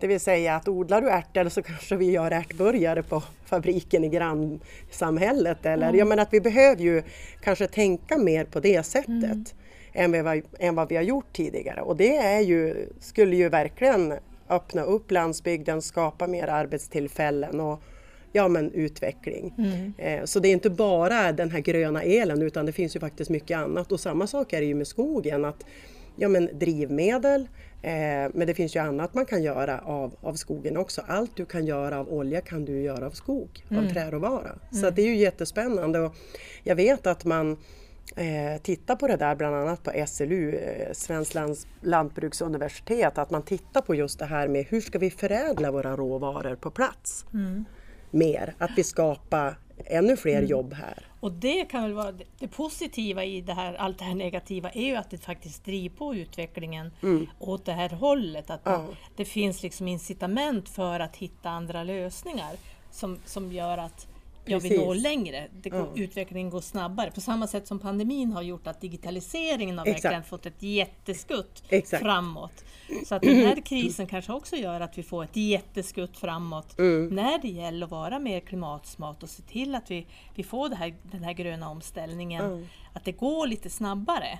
Det 0.00 0.06
vill 0.06 0.20
säga 0.20 0.56
att 0.56 0.68
odlar 0.68 1.00
du 1.00 1.10
ärtor 1.10 1.48
så 1.48 1.62
kanske 1.62 1.96
vi 1.96 2.10
gör 2.10 2.30
ärtburgare 2.30 3.02
på 3.02 3.22
fabriken 3.46 4.04
i 4.04 4.08
grannsamhället. 4.08 5.66
Eller, 5.66 5.92
ja, 5.92 6.04
men 6.04 6.18
att 6.18 6.32
vi 6.32 6.40
behöver 6.40 6.82
ju 6.82 7.02
kanske 7.42 7.66
tänka 7.66 8.18
mer 8.18 8.44
på 8.44 8.60
det 8.60 8.82
sättet 8.82 9.54
än, 9.92 10.24
vad, 10.24 10.40
än 10.58 10.74
vad 10.74 10.88
vi 10.88 10.96
har 10.96 11.02
gjort 11.02 11.32
tidigare. 11.32 11.80
Och 11.82 11.96
det 11.96 12.16
är 12.16 12.40
ju, 12.40 12.88
skulle 13.00 13.36
ju 13.36 13.48
verkligen 13.48 14.14
öppna 14.48 14.82
upp 14.82 15.10
landsbygden, 15.10 15.82
skapa 15.82 16.26
mer 16.26 16.46
arbetstillfällen 16.48 17.60
och 17.60 17.80
ja, 18.32 18.48
men 18.48 18.72
utveckling. 18.72 19.54
Eh, 19.98 20.24
Så 20.24 20.38
det 20.40 20.48
är 20.48 20.52
inte 20.52 20.70
bara 20.70 21.32
den 21.32 21.50
här 21.50 21.60
gröna 21.60 22.02
elen 22.02 22.42
utan 22.42 22.66
det 22.66 22.72
finns 22.72 22.96
ju 22.96 23.00
faktiskt 23.00 23.30
mycket 23.30 23.58
annat. 23.58 23.92
Och 23.92 24.00
samma 24.00 24.26
sak 24.26 24.52
är 24.52 24.60
det 24.60 24.66
ju 24.66 24.74
med 24.74 24.86
skogen. 24.86 25.44
att 25.44 25.64
ja, 26.16 26.28
men 26.28 26.48
drivmedel, 26.58 27.48
eh, 27.82 27.90
men 28.34 28.46
det 28.46 28.54
finns 28.54 28.76
ju 28.76 28.80
annat 28.80 29.14
man 29.14 29.26
kan 29.26 29.42
göra 29.42 29.78
av, 29.78 30.14
av 30.20 30.34
skogen 30.34 30.76
också. 30.76 31.02
Allt 31.06 31.36
du 31.36 31.44
kan 31.44 31.66
göra 31.66 31.98
av 32.00 32.08
olja 32.12 32.40
kan 32.40 32.64
du 32.64 32.80
göra 32.82 33.06
av 33.06 33.10
skog, 33.10 33.48
av 33.70 33.92
träråvara. 33.92 34.50
Så 34.72 34.86
att 34.86 34.96
det 34.96 35.02
är 35.02 35.06
ju 35.06 35.16
jättespännande. 35.16 35.98
Och 36.00 36.14
jag 36.62 36.76
vet 36.76 37.06
att 37.06 37.24
man 37.24 37.56
eh, 38.16 38.62
tittar 38.62 38.96
på 38.96 39.06
det 39.06 39.16
där 39.16 39.34
bland 39.34 39.54
annat 39.56 39.82
på 39.82 40.06
SLU, 40.06 40.54
eh, 40.56 40.92
Svenskt 40.92 41.36
lantbruksuniversitet, 41.82 43.18
att 43.18 43.30
man 43.30 43.42
tittar 43.42 43.80
på 43.80 43.94
just 43.94 44.18
det 44.18 44.24
här 44.26 44.48
med 44.48 44.66
hur 44.68 44.80
ska 44.80 44.98
vi 44.98 45.10
förädla 45.10 45.70
våra 45.70 45.96
råvaror 45.96 46.56
på 46.56 46.70
plats 46.70 47.26
mer, 48.10 48.54
att 48.58 48.70
vi 48.76 48.84
skapar 48.84 49.58
ännu 49.86 50.16
fler 50.16 50.42
jobb 50.42 50.74
här. 50.74 51.06
Och 51.20 51.32
det 51.32 51.64
kan 51.64 51.82
väl 51.82 51.92
vara 51.92 52.12
det, 52.38 52.48
positiva 52.48 53.24
i 53.24 53.40
det 53.40 53.52
här, 53.52 53.74
allt 53.74 53.98
det 53.98 54.04
här 54.04 54.14
negativa 54.14 54.70
är 54.70 54.86
ju 54.86 54.96
att 54.96 55.10
det 55.10 55.18
faktiskt 55.18 55.64
driver 55.64 55.96
på 55.96 56.14
utvecklingen 56.14 56.90
åt 57.38 57.64
det 57.64 57.72
här 57.72 57.88
hållet. 57.88 58.50
Att 58.50 58.64
man, 58.64 58.74
Ja. 58.74 58.86
det 59.16 59.24
finns 59.24 59.62
liksom 59.62 59.88
incitament 59.88 60.68
för 60.68 61.00
att 61.00 61.16
hitta 61.16 61.50
andra 61.50 61.82
lösningar 61.84 62.52
som, 62.90 63.18
som 63.24 63.52
gör 63.52 63.78
att 63.78 64.06
ja, 64.44 64.58
vi 64.58 64.76
når 64.78 64.94
längre. 64.94 65.48
Går, 65.64 65.88
Utvecklingen 65.96 66.50
går 66.50 66.60
snabbare. 66.60 67.10
På 67.10 67.20
samma 67.20 67.46
sätt 67.46 67.66
som 67.66 67.78
pandemin 67.78 68.32
har 68.32 68.42
gjort 68.42 68.66
att 68.66 68.80
digitaliseringen 68.80 69.78
har 69.78 69.86
Exakt. 69.86 70.04
verkligen 70.04 70.24
fått 70.24 70.46
ett 70.46 70.62
jätteskutt 70.62 71.62
Exakt. 71.68 72.02
framåt. 72.02 72.64
Så 73.06 73.14
att 73.14 73.22
den 73.32 73.36
här 73.36 73.60
krisen 73.66 74.06
kanske 74.06 74.32
också 74.32 74.56
gör 74.56 74.80
att 74.80 74.98
vi 74.98 75.02
får 75.02 75.24
ett 75.24 75.36
jätteskutt 75.36 76.18
framåt 76.18 76.78
Mm. 76.78 77.06
när 77.14 77.38
det 77.38 77.48
gäller 77.48 77.86
att 77.86 77.90
vara 77.92 78.18
mer 78.18 78.40
klimatsmart 78.40 79.22
och 79.22 79.28
se 79.30 79.42
till 79.42 79.74
att 79.74 79.90
vi, 79.90 80.06
vi 80.34 80.42
får 80.42 80.68
här, 80.70 80.94
den 81.02 81.24
här 81.24 81.32
gröna 81.32 81.68
omställningen, 81.70 82.44
Mm. 82.44 82.66
att 82.92 83.04
det 83.04 83.12
går 83.12 83.46
lite 83.46 83.70
snabbare. 83.70 84.38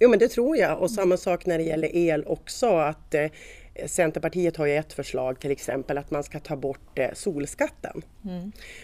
Jo 0.00 0.10
men 0.10 0.18
det 0.18 0.28
tror 0.28 0.56
jag 0.56 0.80
och 0.82 0.90
samma 0.90 1.16
sak 1.16 1.46
när 1.46 1.58
det 1.58 1.64
gäller 1.64 1.96
el 1.96 2.24
också 2.26 2.66
att 2.76 3.14
eh, 3.14 3.26
Centerpartiet 3.86 4.56
har 4.56 4.66
ju 4.66 4.76
ett 4.76 4.92
förslag 4.92 5.40
till 5.40 5.50
exempel 5.50 5.98
att 5.98 6.10
man 6.10 6.24
ska 6.24 6.40
ta 6.40 6.56
bort 6.56 6.98
eh, 6.98 7.12
solskatten. 7.14 8.02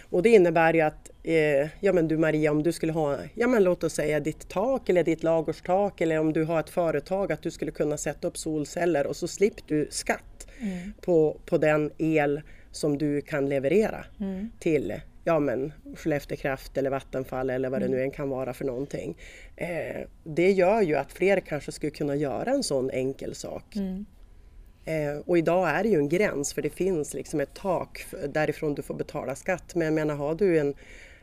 Och 0.09 0.23
det 0.23 0.29
innebär 0.29 0.73
ju 0.73 0.81
att, 0.81 1.11
eh, 1.23 1.67
ja 1.79 1.93
men 1.93 2.07
du 2.07 2.17
Maria 2.17 2.51
om 2.51 2.63
du 2.63 2.71
skulle 2.71 2.91
ha, 2.93 3.17
ja 3.33 3.47
men 3.47 3.63
låt 3.63 3.83
oss 3.83 3.93
säga 3.93 4.19
ditt 4.19 4.49
tak 4.49 4.89
eller 4.89 5.03
ditt 5.03 5.23
lagårstak 5.23 6.01
eller 6.01 6.19
om 6.19 6.33
du 6.33 6.43
har 6.43 6.59
ett 6.59 6.69
företag 6.69 7.31
att 7.31 7.41
du 7.41 7.51
skulle 7.51 7.71
kunna 7.71 7.97
sätta 7.97 8.27
upp 8.27 8.37
solceller 8.37 9.07
och 9.07 9.15
så 9.15 9.27
slipper 9.27 9.63
du 9.67 9.87
skatt 9.89 10.47
på, 11.01 11.37
på 11.45 11.57
den 11.57 11.91
el 11.97 12.41
som 12.71 12.97
du 12.97 13.21
kan 13.21 13.49
leverera 13.49 14.05
till 14.59 14.93
ja, 15.25 15.39
men 15.39 15.73
Skellefteå 15.95 16.37
Kraft 16.37 16.77
eller 16.77 16.89
Vattenfall 16.89 17.49
eller 17.49 17.69
vad 17.69 17.81
det 17.81 17.87
nu 17.87 18.01
än 18.01 18.11
kan 18.11 18.29
vara 18.29 18.53
för 18.53 18.65
någonting. 18.65 19.17
Eh, 19.55 20.07
det 20.23 20.51
gör 20.51 20.81
ju 20.81 20.95
att 20.95 21.11
fler 21.11 21.39
kanske 21.39 21.71
skulle 21.71 21.91
kunna 21.91 22.15
göra 22.15 22.51
en 22.51 22.63
sån 22.63 22.89
enkel 22.89 23.35
sak. 23.35 23.75
Eh, 24.85 25.17
och 25.25 25.37
idag 25.37 25.69
är 25.69 25.83
det 25.83 25.89
ju 25.89 25.97
en 25.97 26.09
gräns 26.09 26.53
för 26.53 26.61
det 26.61 26.69
finns 26.69 27.13
liksom 27.13 27.39
ett 27.39 27.53
tak 27.53 28.05
därifrån 28.29 28.75
du 28.75 28.81
får 28.81 28.93
betala 28.93 29.35
skatt. 29.35 29.75
Men 29.75 29.85
jag 29.85 29.93
menar, 29.93 30.15
har 30.15 30.35
du 30.35 30.59
en, 30.59 30.73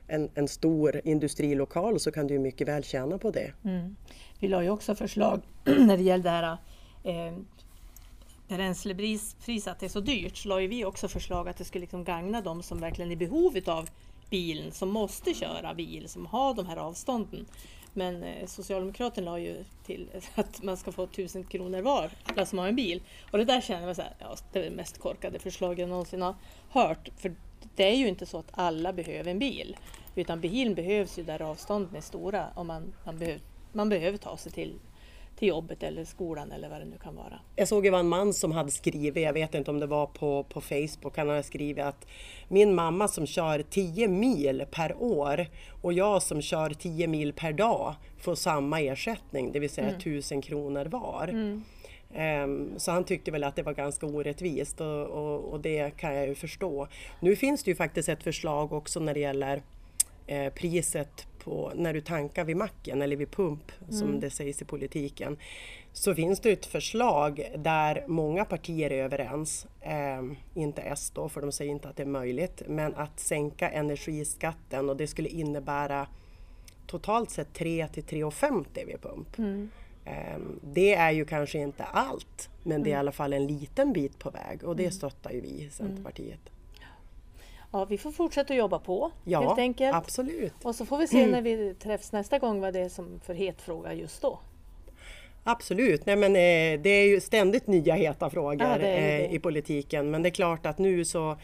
en, 0.07 0.31
en 0.35 0.49
stor 0.49 1.01
industrilokal 1.05 2.01
så 2.01 2.13
kan 2.13 2.27
du 2.27 2.39
mycket 2.39 2.69
väl 2.69 2.85
tjäna 2.85 3.19
på 3.19 3.31
det. 3.31 3.53
Mm. 3.65 3.97
Vi 4.39 4.49
la 4.49 4.63
ju 4.63 4.71
också 4.71 4.95
förslag 4.95 5.41
när 5.65 5.97
det 5.97 6.03
gällde 6.03 6.29
det 6.29 6.35
här 6.35 6.59
eh, 7.05 7.35
bränslepris, 8.49 9.67
att 9.67 9.81
det 9.81 9.87
är 9.87 9.89
så 9.89 10.01
dyrt, 10.01 10.37
så 10.37 10.49
la 10.49 10.61
ju 10.61 10.67
vi 10.67 10.85
också 10.85 11.09
förslag 11.09 11.49
att 11.49 11.57
det 11.57 11.65
skulle 11.65 11.81
liksom 11.81 12.05
gagna 12.05 12.41
de 12.41 12.63
som 12.63 12.81
verkligen 12.81 13.11
är 13.11 13.15
i 13.15 13.17
behov 13.17 13.59
av 13.67 13.89
bilen, 14.31 14.73
som 14.73 14.89
måste 14.89 15.35
köra 15.35 15.75
bil, 15.75 16.09
som 16.09 16.27
har 16.27 16.55
de 16.55 16.67
här 16.67 16.77
avstånden. 16.77 17.47
Men 17.95 18.23
eh, 18.23 18.47
Socialdemokraterna 18.47 19.31
la 19.31 19.39
ju 19.39 19.65
till 19.87 20.09
att 20.35 20.63
man 20.63 20.77
ska 20.77 20.93
få 20.93 21.05
1000 21.05 21.45
kronor 21.45 21.83
var, 21.83 22.11
alla 22.25 22.47
som 22.47 22.59
har 22.59 22.69
en 22.69 22.77
bil. 22.77 23.03
Och 23.31 23.39
det 23.39 23.45
där 23.45 23.61
känner 23.61 23.87
jag 23.87 23.97
så 23.97 24.03
här, 24.03 24.15
ja, 24.19 24.37
det 24.53 24.59
är 24.59 24.63
det 24.63 24.77
mest 24.77 24.99
korkade 24.99 25.39
förslag 25.39 25.79
jag 25.79 25.89
någonsin 25.89 26.23
har 26.23 26.35
hört. 26.71 27.09
För 27.17 27.35
det 27.77 27.85
är 27.85 27.97
ju 27.97 28.09
inte 28.09 28.27
så 28.27 28.39
att 28.39 28.51
alla 28.51 28.93
behöver 28.93 29.31
en 29.31 29.39
bil. 29.39 29.77
Utan 30.15 30.41
bilen 30.41 30.75
behövs 30.75 31.19
ju 31.19 31.23
där 31.23 31.43
avstånden 31.43 31.97
är 31.97 32.01
stora 32.01 32.47
och 32.55 32.67
man, 32.67 32.95
man, 33.05 33.19
behöver, 33.19 33.41
man 33.73 33.89
behöver 33.89 34.19
ta 34.19 34.37
sig 34.37 34.53
till, 34.53 34.79
till 35.43 35.49
jobbet 35.49 35.83
eller 35.83 36.05
skolan 36.05 36.53
eller 36.53 36.69
vad 36.69 36.81
det 36.81 36.85
nu 36.85 36.99
kan 37.03 37.17
vara. 37.17 37.41
Jag 37.57 37.69
såg 37.69 37.83
det 37.83 37.91
var 37.91 37.99
en 37.99 38.09
man 38.09 38.33
som 38.33 38.53
hade 38.53 38.71
skrivit, 38.71 39.25
jag 39.25 39.33
vet 39.33 39.55
inte 39.55 39.71
om 39.71 39.81
det 39.81 39.87
var 39.87 40.07
på, 40.07 40.45
på 40.45 40.61
Facebook, 40.61 41.17
han 41.17 41.29
hade 41.29 41.43
skrivit 41.43 41.85
att 41.85 42.07
min 42.49 42.75
mamma 42.75 43.09
som 43.09 43.27
kör 43.27 43.63
10 43.71 44.09
mil 44.09 44.65
per 44.71 45.03
år 45.03 45.47
och 45.83 45.93
jag 45.93 46.23
som 46.23 46.43
kör 46.43 46.71
10 46.71 47.07
mil 47.07 47.33
per 47.33 47.53
dag 47.53 47.95
får 48.19 48.35
samma 48.35 48.81
ersättning, 48.81 49.53
det 49.53 49.59
vill 49.59 49.71
säga 49.71 49.89
1000 49.89 50.43
kronor 50.43 50.85
var. 50.85 51.29
Ehm, 52.15 52.73
Så 52.77 52.91
han 52.93 53.05
tyckte 53.05 53.31
väl 53.31 53.45
att 53.45 53.57
det 53.57 53.63
var 53.63 53.73
ganska 53.73 54.07
orättvist 54.07 54.81
och, 54.81 55.07
och, 55.07 55.53
och 55.53 55.61
det 55.61 55.97
kan 55.97 56.15
jag 56.15 56.29
ju 56.29 56.35
förstå. 56.35 56.89
Nu 57.21 57.37
finns 57.37 57.65
det 57.65 57.71
ju 57.71 57.75
faktiskt 57.75 58.09
ett 58.09 58.23
förslag 58.23 58.73
också 58.73 59.01
när 59.01 59.15
det 59.15 59.21
gäller 59.21 59.63
eh, 60.27 60.53
priset 60.53 61.27
på 61.45 61.73
när 61.75 61.93
du 61.95 62.01
tankar 62.01 62.45
vid 62.45 62.57
macken 62.57 63.03
eller 63.03 63.17
vid 63.17 63.31
pump 63.31 63.73
som 63.91 64.21
det 64.21 64.31
sägs 64.31 64.63
i 64.63 64.65
politiken. 64.65 65.37
Så 65.93 66.15
finns 66.15 66.41
det 66.41 66.51
ett 66.53 66.67
förslag 66.67 67.51
där 67.59 68.05
många 68.09 68.45
partier 68.45 68.91
är 68.93 69.05
överens, 69.05 69.67
eh, 69.81 70.23
inte 70.55 70.83
S 70.83 71.13
då 71.15 71.29
för 71.29 71.41
de 71.41 71.53
säger 71.53 71.71
inte 71.73 71.89
att 71.89 71.97
det 71.97 72.03
är 72.03 72.07
möjligt, 72.07 72.63
men 72.67 72.95
att 72.95 73.21
sänka 73.21 73.71
energiskatten 73.71 74.89
och 74.91 74.97
det 74.97 75.07
skulle 75.07 75.29
innebära 75.29 76.07
totalt 76.87 77.31
sett 77.31 77.53
3 77.55 77.89
till 77.89 78.05
3,50 78.05 78.87
vid 78.87 79.01
pump. 79.03 79.39
Ehm, 80.05 80.61
det 80.63 80.95
är 80.95 81.11
ju 81.11 81.25
kanske 81.25 81.59
inte 81.59 81.85
allt, 81.85 82.51
men 82.63 82.83
det 82.83 82.89
är 82.89 82.91
i 82.91 82.93
Mm. 82.93 83.01
alla 83.01 83.13
fall 83.13 83.33
en 83.33 83.47
liten 83.47 83.93
bit 83.93 84.19
på 84.19 84.31
väg 84.31 84.65
och 84.65 84.77
det 84.77 84.91
stöttar 84.91 85.31
ju 85.31 85.41
vi 85.41 85.49
i 85.49 85.71
Centerpartiet. 85.71 86.41
Ja, 87.73 87.85
vi 87.85 87.99
får 87.99 88.13
fortsätta 88.13 88.55
jobba 88.55 88.79
på 88.79 89.11
Ja, 89.25 89.41
helt 89.41 89.59
enkelt. 89.59 89.95
absolut. 89.95 90.53
Och 90.63 90.75
så 90.75 90.87
får 90.87 90.99
vi 90.99 91.07
se 91.07 91.27
när 91.27 91.43
vi 91.43 91.75
träffas 91.75 92.13
nästa 92.13 92.39
gång 92.39 92.61
vad 92.61 92.73
det 92.75 92.81
är 92.81 92.89
som 92.89 93.21
för 93.25 93.35
het 93.35 93.61
fråga 93.63 93.95
just 93.95 94.23
då. 94.23 94.39
Absolut, 95.45 96.07
Nej, 96.07 96.17
men, 96.17 96.31
eh, 96.37 96.81
det 96.83 96.91
är 96.91 97.07
ju 97.07 97.21
ständigt 97.21 97.67
nya 97.67 97.95
heta 97.95 98.31
frågor 98.31 98.63
Ja, 98.63 98.79
eh, 98.79 99.35
i 99.35 99.39
politiken 99.39 100.11
men 100.11 100.23
det 100.23 100.29
är 100.29 100.31
klart 100.31 100.67
att 100.67 100.79
nu 100.79 101.05
så 101.05 101.37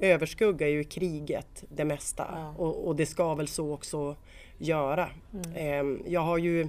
överskuggar 0.00 0.68
ju 0.68 0.84
kriget 0.84 1.64
det 1.68 1.84
mesta 1.84 2.26
Ja. 2.32 2.54
och, 2.64 2.86
och 2.88 2.96
det 2.96 3.06
ska 3.06 3.34
väl 3.34 3.48
så 3.48 3.72
också 3.74 4.16
göra. 4.58 5.08
Mm. 5.54 5.96
Eh, 5.96 6.12
jag 6.12 6.20
har 6.20 6.38
ju 6.38 6.68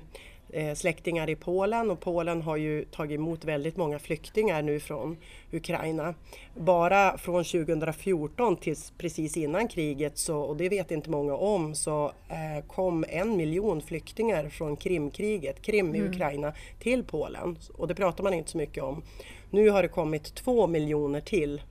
släktingar 0.76 1.30
i 1.30 1.36
Polen 1.36 1.92
och 1.92 2.00
Polen 2.00 2.42
har 2.42 2.58
ju 2.58 2.86
tagit 2.86 3.16
emot 3.16 3.46
väldigt 3.46 3.78
många 3.78 4.00
flyktingar 4.00 4.62
nu 4.62 4.80
från 4.80 5.18
Ukraina. 5.52 6.14
Bara 6.56 7.18
från 7.18 7.44
2014 7.44 8.58
till 8.58 8.76
precis 8.98 9.38
innan 9.38 9.68
kriget, 9.68 10.18
så, 10.18 10.40
och 10.40 10.58
det 10.58 10.70
vet 10.70 10.92
inte 10.92 11.10
många 11.10 11.36
om, 11.36 11.76
så 11.76 12.12
eh, 12.30 12.66
kom 12.68 13.06
en 13.10 13.38
miljon 13.38 13.82
flyktingar 13.82 14.50
från 14.50 14.76
Krimkriget, 14.78 15.62
Krim 15.62 15.96
i 15.96 16.02
Ukraina, 16.02 16.54
till 16.80 17.04
Polen. 17.04 17.58
Och 17.74 17.88
det 17.88 17.96
pratar 17.96 18.24
man 18.24 18.34
inte 18.34 18.52
så 18.52 18.58
mycket 18.58 18.84
om. 18.84 19.04
Nu 19.50 19.70
har 19.70 19.82
det 19.82 19.88
kommit 19.90 20.36
två 20.36 20.68
miljoner 20.68 21.22
till. 21.22 21.62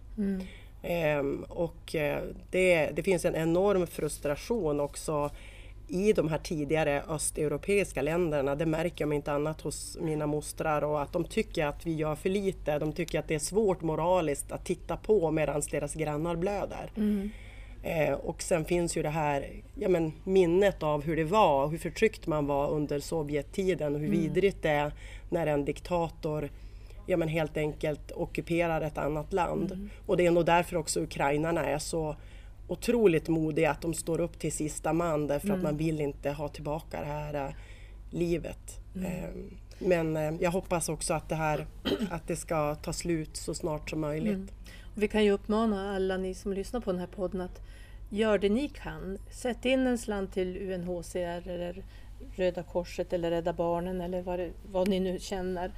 Ehm, 0.82 1.44
och 1.48 1.94
eh, 1.94 2.22
det, 2.50 2.90
det 2.94 3.02
finns 3.02 3.24
en 3.24 3.34
enorm 3.34 3.86
frustration 3.86 4.80
också 4.80 5.30
i 5.92 6.12
de 6.12 6.28
här 6.28 6.38
tidigare 6.38 7.02
östeuropeiska 7.08 8.02
länderna. 8.02 8.54
Det 8.54 8.66
märker 8.66 9.04
jag 9.04 9.08
om 9.08 9.12
inte 9.12 9.32
annat 9.32 9.60
hos 9.60 9.98
mina 10.00 10.26
mostrar 10.26 10.84
och 10.84 11.02
att 11.02 11.12
de 11.12 11.24
tycker 11.24 11.66
att 11.66 11.86
vi 11.86 11.94
gör 11.94 12.14
för 12.14 12.28
lite. 12.28 12.78
De 12.78 12.92
tycker 12.92 13.18
att 13.18 13.28
det 13.28 13.34
är 13.34 13.38
svårt 13.38 13.82
moraliskt 13.82 14.52
att 14.52 14.64
titta 14.64 14.96
på 14.96 15.30
medan 15.30 15.62
deras 15.70 15.94
grannar 15.94 16.36
blöder. 16.36 16.90
Eh, 17.82 18.12
och 18.12 18.42
sen 18.42 18.64
finns 18.64 18.96
ju 18.96 19.02
det 19.02 19.08
här 19.08 19.50
ja, 19.74 19.88
men, 19.88 20.12
minnet 20.24 20.82
av 20.82 21.04
hur 21.04 21.16
det 21.16 21.24
var, 21.24 21.68
hur 21.68 21.78
förtryckt 21.78 22.26
man 22.26 22.46
var 22.46 22.70
under 22.70 23.00
Sovjettiden 23.00 23.94
och 23.94 24.00
hur 24.00 24.08
vidrigt 24.10 24.62
det 24.62 24.70
är 24.70 24.92
när 25.28 25.46
en 25.46 25.64
diktator 25.64 26.50
ja, 27.06 27.16
men 27.16 27.28
helt 27.28 27.56
enkelt 27.56 28.12
ockuperar 28.14 28.80
ett 28.80 28.98
annat 28.98 29.32
land. 29.32 29.90
Och 30.06 30.16
det 30.16 30.26
är 30.26 30.30
nog 30.30 30.46
därför 30.46 30.76
också 30.76 31.00
ukrainarna 31.00 31.64
är 31.64 31.78
så 31.78 32.16
otroligt 32.66 33.28
modiga 33.28 33.70
att 33.70 33.80
de 33.80 33.94
står 33.94 34.20
upp 34.20 34.38
till 34.38 34.52
sista 34.52 34.92
man 34.92 35.26
därför 35.26 35.50
att 35.50 35.62
man 35.62 35.76
vill 35.76 36.00
inte 36.00 36.30
ha 36.30 36.48
tillbaka 36.48 37.00
det 37.00 37.06
här 37.06 37.34
eh, 37.34 37.54
livet. 38.10 38.80
Eh, 38.96 39.30
men 39.78 40.16
eh, 40.16 40.34
jag 40.40 40.50
hoppas 40.50 40.88
också 40.88 41.14
att 41.14 41.28
det 41.28 41.34
här 41.34 41.66
att 42.10 42.28
det 42.28 42.36
ska 42.36 42.74
ta 42.74 42.92
slut 42.92 43.36
så 43.36 43.54
snart 43.54 43.90
som 43.90 44.00
möjligt. 44.00 44.52
Och 44.96 45.02
vi 45.02 45.08
kan 45.08 45.24
ju 45.24 45.30
uppmana 45.30 45.94
alla 45.96 46.16
ni 46.16 46.34
som 46.34 46.52
lyssnar 46.52 46.80
på 46.80 46.92
den 46.92 47.00
här 47.00 47.06
podden 47.06 47.40
att 47.40 47.60
gör 48.10 48.38
det 48.38 48.48
ni 48.48 48.68
kan. 48.68 49.18
Sätt 49.30 49.64
in 49.64 49.86
en 49.86 49.98
slant 49.98 50.32
till 50.32 50.56
UNHCR 50.56 51.48
eller 51.48 51.84
Röda 52.36 52.62
Korset 52.62 53.12
eller 53.12 53.30
Rädda 53.30 53.52
Barnen 53.52 54.00
eller 54.00 54.22
vad, 54.22 54.38
det, 54.38 54.50
vad 54.72 54.88
ni 54.88 55.00
nu 55.00 55.18
känner. 55.18 55.72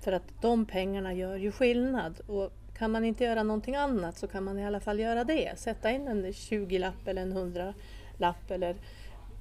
För 0.00 0.12
att 0.12 0.22
de 0.42 0.66
pengarna 0.66 1.14
gör 1.14 1.36
ju 1.36 1.52
skillnad. 1.52 2.20
Och 2.26 2.52
kan 2.78 2.90
man 2.90 3.04
inte 3.04 3.24
göra 3.24 3.42
någonting 3.42 3.74
annat 3.74 4.18
så 4.18 4.26
kan 4.28 4.44
man 4.44 4.58
i 4.58 4.66
alla 4.66 4.80
fall 4.80 5.00
göra 5.00 5.24
det. 5.24 5.58
Sätta 5.58 5.90
in 5.90 6.08
en 6.08 6.26
20-lapp 6.26 7.06
eller 7.08 7.22
en 7.22 7.32
100-lapp 7.32 8.50
eller 8.50 8.76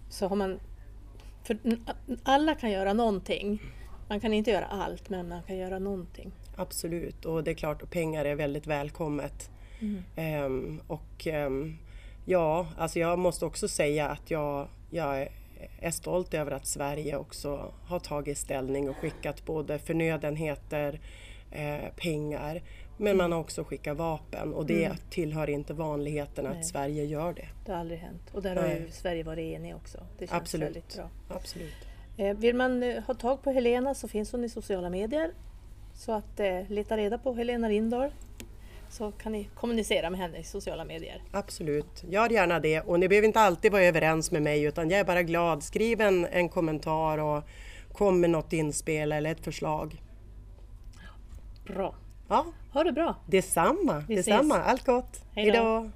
så 0.10 0.28
har 0.28 0.36
man... 0.36 0.60
För 1.43 1.58
alla 2.23 2.56
kan 2.56 2.71
göra 2.71 2.93
någonting. 2.93 3.62
Man 4.08 4.19
kan 4.19 4.34
inte 4.34 4.52
göra 4.52 4.65
allt 4.65 5.10
men 5.10 5.30
man 5.30 5.43
kan 5.43 5.58
göra 5.58 5.80
någonting. 5.80 6.32
Absolut, 6.56 7.26
och 7.26 7.43
det 7.43 7.52
är 7.52 7.56
klart 7.56 7.82
att 7.82 7.91
pengar 7.91 8.26
är 8.26 8.36
väldigt 8.36 8.67
välkommet. 8.67 9.50
Ehm, 10.15 10.82
och 10.88 11.28
ehm, 11.28 11.78
ja, 12.26 12.67
alltså 12.78 13.00
jag 13.00 13.19
måste 13.19 13.45
också 13.45 13.67
säga 13.67 14.10
att 14.10 14.32
jag, 14.32 14.67
jag 14.89 15.28
är 15.80 15.91
stolt 15.91 16.34
över 16.34 16.52
att 16.52 16.67
Sverige 16.67 17.17
också 17.17 17.73
har 17.86 18.00
tagit 18.00 18.38
ställning 18.38 18.89
och 18.89 18.97
skickat 18.97 19.45
både 19.45 19.80
förnödenheter, 19.80 21.00
eh, 21.51 21.93
pengar, 21.95 22.62
men 22.97 23.17
man 23.17 23.31
har 23.31 23.39
också 23.39 23.63
skickat 23.63 23.97
vapen 23.97 24.53
och 24.53 24.65
det 24.65 24.91
tillhör 25.10 25.49
inte 25.49 25.73
vanligheten 25.73 26.47
att 26.47 26.53
Nej. 26.53 26.63
Sverige 26.63 27.03
gör 27.05 27.33
det. 27.33 27.47
Det 27.65 27.71
har 27.71 27.79
aldrig 27.79 27.99
hänt. 27.99 28.21
Och 28.31 28.41
där 28.41 28.55
har 28.55 28.67
ju. 28.67 28.91
Sverige 28.91 29.23
varit 29.23 29.55
enig 29.55 29.75
också. 29.75 29.97
Det 30.17 30.27
känns 30.27 30.41
Absolut. 30.41 30.67
väldigt 30.67 30.95
bra. 30.95 31.10
Absolut. 31.29 31.73
Eh, 32.17 32.38
Vill 32.38 32.55
man 32.55 32.83
eh, 32.83 33.03
ha 33.03 33.13
tag 33.13 33.41
på 33.43 33.51
Helena 33.51 33.95
så 33.95 34.07
finns 34.07 34.31
hon 34.31 34.43
i 34.43 34.49
sociala 34.49 34.89
medier. 34.89 35.31
Så 35.93 36.12
att 36.12 36.39
eh, 36.39 36.69
leta 36.69 36.97
reda 36.97 37.17
på 37.17 37.33
Helena 37.33 37.67
Lindahl 37.67 38.10
så 38.89 39.12
kan 39.12 39.31
ni 39.31 39.49
kommunicera 39.55 40.10
med 40.10 40.19
henne 40.19 40.38
i 40.38 40.43
sociala 40.43 40.86
medier. 40.86 41.21
Absolut, 41.31 42.03
gör 42.10 42.29
gärna 42.29 42.60
det. 42.60 42.81
Och 42.81 42.99
ni 42.99 43.07
behöver 43.07 43.27
inte 43.27 43.39
alltid 43.39 43.71
vara 43.71 43.83
överens 43.83 44.31
med 44.31 44.41
mig 44.41 44.63
utan 44.63 44.89
jag 44.89 44.99
är 44.99 45.03
bara 45.03 45.23
glad. 45.23 45.63
Skriv 45.63 46.01
en, 46.01 46.25
en 46.25 46.49
kommentar 46.49 47.17
och 47.17 47.43
kom 47.91 48.19
med 48.19 48.29
något 48.29 48.53
inspel 48.53 49.12
eller 49.12 49.31
ett 49.31 49.43
förslag. 49.43 50.01
Bra. 51.67 51.95
Ja, 52.30 52.45
Ha 52.73 52.84
det 52.84 52.91
bra! 52.91 53.15
detsamma. 53.25 54.03
Vi 54.08 54.13
ses. 54.13 54.25
detsamma. 54.25 54.58
Allt 54.62 54.86
gott. 54.86 55.21
Hej 55.36 55.51
då. 55.51 55.51
Hejdå. 55.51 55.89